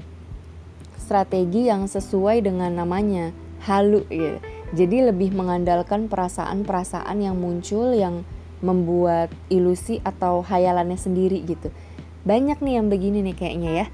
strategi 0.99 1.67
yang 1.67 1.87
sesuai 1.87 2.43
dengan 2.43 2.71
namanya, 2.75 3.31
halu 3.63 4.03
gitu. 4.11 4.39
Jadi 4.71 5.03
lebih 5.03 5.35
mengandalkan 5.35 6.07
perasaan-perasaan 6.07 7.19
yang 7.19 7.35
muncul 7.35 7.91
yang 7.91 8.23
membuat 8.63 9.27
ilusi 9.51 9.99
atau 10.07 10.39
hayalannya 10.39 10.95
sendiri 10.95 11.43
gitu. 11.43 11.75
Banyak 12.23 12.63
nih 12.63 12.79
yang 12.79 12.87
begini 12.87 13.19
nih 13.25 13.35
kayaknya 13.35 13.71
ya, 13.83 13.85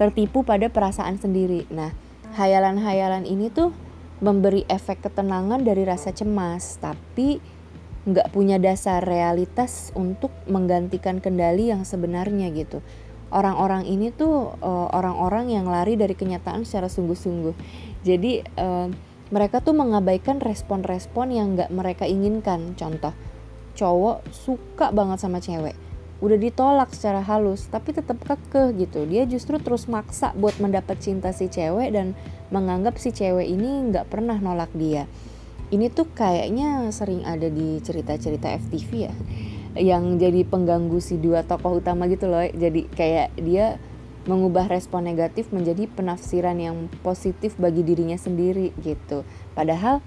tertipu 0.00 0.40
pada 0.40 0.72
perasaan 0.72 1.20
sendiri. 1.20 1.68
Nah, 1.68 1.92
hayalan-hayalan 2.40 3.28
ini 3.28 3.52
tuh 3.52 3.76
memberi 4.24 4.64
efek 4.72 5.04
ketenangan 5.04 5.60
dari 5.66 5.84
rasa 5.84 6.14
cemas, 6.14 6.80
tapi 6.80 7.42
nggak 8.02 8.34
punya 8.34 8.58
dasar 8.58 9.02
realitas 9.02 9.94
untuk 9.94 10.34
menggantikan 10.50 11.22
kendali 11.22 11.70
yang 11.70 11.86
sebenarnya 11.86 12.50
gitu. 12.50 12.82
Orang-orang 13.32 13.88
ini 13.88 14.12
tuh 14.12 14.52
uh, 14.60 14.88
orang-orang 14.92 15.54
yang 15.54 15.64
lari 15.64 15.96
dari 15.96 16.12
kenyataan 16.12 16.68
secara 16.68 16.90
sungguh-sungguh. 16.92 17.54
Jadi 18.04 18.44
uh, 18.60 18.92
mereka 19.32 19.64
tuh 19.64 19.72
mengabaikan 19.72 20.42
respon-respon 20.42 21.32
yang 21.32 21.56
nggak 21.56 21.72
mereka 21.72 22.04
inginkan. 22.04 22.76
Contoh, 22.76 23.16
cowok 23.78 24.28
suka 24.34 24.92
banget 24.92 25.18
sama 25.22 25.40
cewek 25.40 25.72
udah 26.22 26.38
ditolak 26.38 26.94
secara 26.94 27.18
halus 27.18 27.66
tapi 27.66 27.90
tetap 27.90 28.14
kekeh 28.22 28.70
gitu 28.78 29.02
dia 29.10 29.26
justru 29.26 29.58
terus 29.58 29.90
maksa 29.90 30.30
buat 30.38 30.54
mendapat 30.62 31.02
cinta 31.02 31.34
si 31.34 31.50
cewek 31.50 31.90
dan 31.90 32.14
menganggap 32.54 32.94
si 32.94 33.10
cewek 33.10 33.50
ini 33.50 33.90
nggak 33.90 34.06
pernah 34.06 34.38
nolak 34.38 34.70
dia 34.70 35.10
ini 35.72 35.88
tuh 35.88 36.04
kayaknya 36.12 36.92
sering 36.92 37.24
ada 37.24 37.48
di 37.48 37.80
cerita-cerita 37.80 38.52
FTV 38.60 38.90
ya 38.92 39.14
yang 39.72 40.20
jadi 40.20 40.44
pengganggu 40.44 41.00
si 41.00 41.16
dua 41.16 41.48
tokoh 41.48 41.80
utama 41.80 42.04
gitu 42.12 42.28
loh. 42.28 42.44
Jadi 42.44 42.92
kayak 42.92 43.32
dia 43.40 43.80
mengubah 44.28 44.68
respon 44.68 45.02
negatif 45.02 45.50
menjadi 45.50 45.88
penafsiran 45.90 46.60
yang 46.60 46.86
positif 47.00 47.56
bagi 47.56 47.80
dirinya 47.82 48.20
sendiri 48.20 48.76
gitu. 48.84 49.24
Padahal 49.56 50.04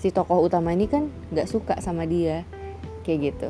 si 0.00 0.08
tokoh 0.08 0.48
utama 0.48 0.72
ini 0.72 0.88
kan 0.88 1.12
nggak 1.28 1.48
suka 1.48 1.74
sama 1.84 2.08
dia 2.08 2.48
kayak 3.04 3.36
gitu. 3.36 3.48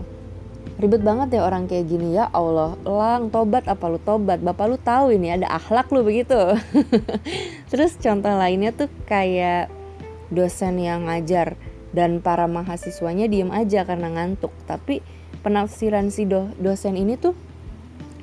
Ribet 0.82 1.06
banget 1.06 1.38
ya 1.38 1.46
orang 1.46 1.70
kayak 1.70 1.87
gini 1.87 2.18
ya 2.18 2.26
Allah. 2.35 2.74
Lang 2.82 3.30
tobat 3.30 3.70
apa 3.70 3.87
lu 3.87 4.02
tobat? 4.02 4.42
Bapak 4.42 4.66
lu 4.66 4.76
tahu 4.82 5.14
ini 5.14 5.30
ada 5.38 5.46
akhlak 5.46 5.88
lu 5.94 6.02
begitu. 6.02 6.37
Terus 7.70 7.94
contoh 8.02 8.35
lainnya 8.35 8.74
tuh 8.74 8.90
kayak 9.06 9.70
dosen 10.32 10.80
yang 10.82 11.06
ngajar 11.06 11.54
dan 11.94 12.20
para 12.20 12.44
mahasiswanya 12.50 13.30
diem 13.30 13.48
aja 13.54 13.86
karena 13.86 14.12
ngantuk 14.12 14.52
tapi 14.66 15.00
penafsiran 15.40 16.10
si 16.10 16.26
do 16.26 16.50
dosen 16.58 16.98
ini 16.98 17.16
tuh 17.16 17.32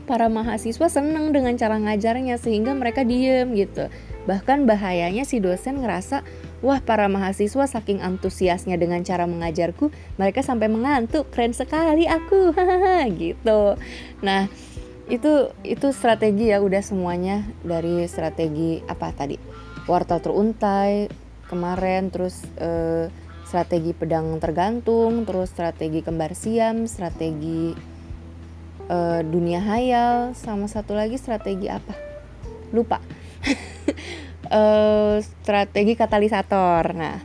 para 0.04 0.28
mahasiswa 0.28 0.92
seneng 0.92 1.32
dengan 1.32 1.56
cara 1.56 1.80
ngajarnya 1.80 2.36
sehingga 2.36 2.76
mereka 2.76 3.08
diem 3.08 3.56
gitu 3.56 3.88
bahkan 4.28 4.68
bahayanya 4.68 5.24
si 5.24 5.40
dosen 5.40 5.80
ngerasa 5.80 6.24
Wah, 6.64 6.80
para 6.80 7.12
mahasiswa 7.12 7.68
saking 7.68 8.00
antusiasnya 8.00 8.80
dengan 8.80 9.04
cara 9.04 9.28
mengajarku, 9.28 9.92
mereka 10.16 10.40
sampai 10.40 10.72
mengantuk. 10.72 11.28
Keren 11.28 11.52
sekali 11.52 12.08
aku. 12.08 12.56
gitu. 13.20 13.76
Nah, 14.24 14.48
itu 15.12 15.52
itu 15.68 15.88
strategi 15.92 16.56
ya 16.56 16.64
udah 16.64 16.80
semuanya 16.80 17.44
dari 17.68 18.08
strategi 18.08 18.80
apa 18.88 19.12
tadi? 19.12 19.36
Wortel 19.92 20.24
teruntai 20.24 21.12
kemarin 21.54 22.10
terus 22.10 22.42
eh, 22.58 23.14
strategi 23.54 23.94
pedang 23.94 24.42
tergantung, 24.42 25.30
terus 25.30 25.54
strategi 25.54 26.02
kembar 26.02 26.34
siam, 26.34 26.90
strategi 26.90 27.78
uh, 28.90 29.22
dunia 29.22 29.62
hayal, 29.62 30.34
sama 30.34 30.66
satu 30.66 30.98
lagi 30.98 31.22
strategi 31.22 31.70
apa? 31.70 31.94
Lupa. 32.74 32.98
uh, 34.50 35.22
strategi 35.46 35.94
katalisator. 35.94 36.98
Nah, 36.98 37.22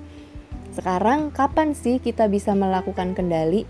sekarang 0.77 1.33
kapan 1.33 1.73
sih 1.73 1.97
kita 1.97 2.29
bisa 2.29 2.53
melakukan 2.53 3.17
kendali? 3.17 3.65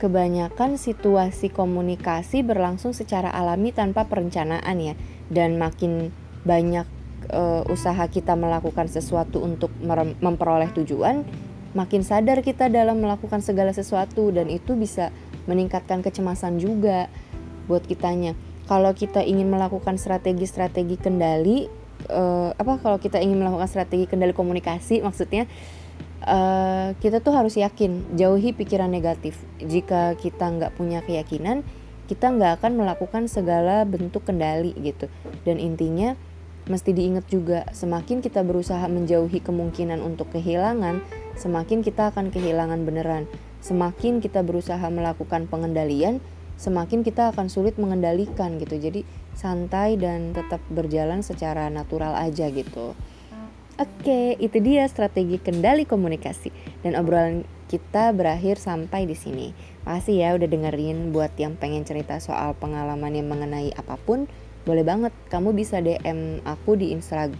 Kebanyakan 0.00 0.80
situasi 0.80 1.52
komunikasi 1.52 2.40
berlangsung 2.40 2.96
secara 2.96 3.28
alami 3.32 3.76
tanpa 3.76 4.08
perencanaan 4.08 4.80
ya, 4.80 4.96
dan 5.28 5.60
makin 5.60 6.08
banyak 6.48 6.88
uh, 7.32 7.62
usaha 7.70 8.04
kita 8.06 8.34
melakukan 8.38 8.86
sesuatu 8.86 9.42
untuk 9.42 9.72
memperoleh 10.20 10.70
tujuan, 10.76 11.26
makin 11.76 12.02
sadar 12.06 12.40
kita 12.40 12.72
dalam 12.72 13.02
melakukan 13.02 13.44
segala 13.44 13.72
sesuatu 13.74 14.32
dan 14.32 14.48
itu 14.48 14.72
bisa 14.78 15.12
meningkatkan 15.44 16.00
kecemasan 16.00 16.56
juga 16.56 17.12
buat 17.66 17.84
kitanya. 17.84 18.34
Kalau 18.66 18.90
kita 18.96 19.22
ingin 19.22 19.46
melakukan 19.46 19.94
strategi-strategi 19.94 20.98
kendali, 20.98 21.70
uh, 22.10 22.50
apa 22.56 22.82
kalau 22.82 22.98
kita 22.98 23.22
ingin 23.22 23.38
melakukan 23.38 23.70
strategi 23.70 24.10
kendali 24.10 24.34
komunikasi, 24.34 25.02
maksudnya 25.06 25.46
uh, 26.26 26.96
kita 26.98 27.22
tuh 27.22 27.34
harus 27.34 27.54
yakin, 27.54 28.18
jauhi 28.18 28.50
pikiran 28.50 28.90
negatif. 28.90 29.38
Jika 29.62 30.18
kita 30.18 30.50
nggak 30.50 30.74
punya 30.74 31.02
keyakinan, 31.06 31.62
kita 32.10 32.30
nggak 32.30 32.62
akan 32.62 32.72
melakukan 32.78 33.30
segala 33.30 33.86
bentuk 33.86 34.26
kendali 34.26 34.74
gitu. 34.82 35.06
Dan 35.46 35.62
intinya 35.62 36.18
mesti 36.66 36.90
diingat 36.94 37.26
juga, 37.30 37.66
semakin 37.70 38.22
kita 38.22 38.42
berusaha 38.42 38.82
menjauhi 38.90 39.38
kemungkinan 39.42 40.02
untuk 40.02 40.30
kehilangan, 40.34 41.02
semakin 41.38 41.82
kita 41.82 42.10
akan 42.10 42.34
kehilangan 42.34 42.82
beneran. 42.82 43.24
Semakin 43.62 44.22
kita 44.22 44.46
berusaha 44.46 44.82
melakukan 44.90 45.50
pengendalian, 45.50 46.22
semakin 46.54 47.02
kita 47.02 47.34
akan 47.34 47.50
sulit 47.50 47.78
mengendalikan 47.78 48.58
gitu. 48.62 48.78
Jadi 48.78 49.02
santai 49.34 49.98
dan 49.98 50.34
tetap 50.34 50.62
berjalan 50.70 51.22
secara 51.22 51.66
natural 51.70 52.14
aja 52.14 52.46
gitu. 52.50 52.94
Oke, 53.76 54.40
itu 54.40 54.56
dia 54.64 54.88
strategi 54.88 55.36
kendali 55.36 55.84
komunikasi 55.84 56.48
dan 56.80 56.96
obrolan 56.96 57.44
kita 57.68 58.08
berakhir 58.16 58.56
sampai 58.56 59.04
di 59.04 59.12
sini. 59.12 59.52
Makasih 59.84 60.16
ya 60.16 60.28
udah 60.32 60.48
dengerin 60.48 61.12
buat 61.12 61.36
yang 61.36 61.60
pengen 61.60 61.84
cerita 61.84 62.16
soal 62.16 62.56
pengalaman 62.56 63.12
yang 63.12 63.28
mengenai 63.28 63.76
apa 63.76 64.00
pun 64.00 64.24
boleh 64.66 64.82
banget 64.82 65.14
kamu 65.30 65.54
bisa 65.54 65.78
DM 65.78 66.42
aku 66.42 66.74
di 66.74 66.90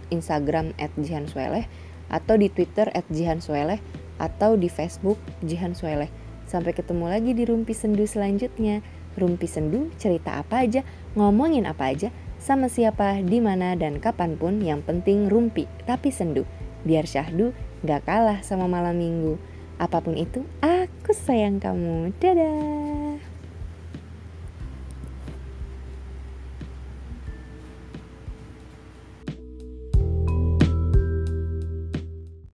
Instagram 0.09 0.71
@jihansweleh 0.79 1.67
atau 2.07 2.39
di 2.39 2.47
Twitter 2.47 2.87
@jihansweleh 3.11 3.77
atau 4.17 4.57
di 4.57 4.67
Facebook 4.67 5.21
Jihan 5.45 5.77
Sweleh. 5.77 6.09
Sampai 6.49 6.73
ketemu 6.73 7.11
lagi 7.11 7.31
di 7.37 7.43
Rumpi 7.45 7.75
Sendu 7.75 8.07
selanjutnya. 8.09 8.81
Rumpi 9.17 9.49
Sendu 9.49 9.89
cerita 9.97 10.37
apa 10.37 10.61
aja, 10.65 10.85
ngomongin 11.17 11.65
apa 11.65 11.89
aja, 11.89 12.13
sama 12.37 12.69
siapa, 12.69 13.19
di 13.25 13.41
mana 13.41 13.73
dan 13.73 13.97
kapan 13.97 14.37
pun 14.37 14.61
yang 14.61 14.85
penting 14.85 15.25
rumpi 15.25 15.65
tapi 15.89 16.13
sendu. 16.13 16.45
Biar 16.85 17.09
syahdu 17.09 17.51
gak 17.81 18.05
kalah 18.05 18.45
sama 18.45 18.69
malam 18.69 18.95
minggu. 18.95 19.41
Apa 19.81 20.01
pun 20.05 20.13
itu, 20.17 20.45
aku 20.61 21.11
sayang 21.13 21.57
kamu. 21.57 22.13
Dadah. 22.21 23.26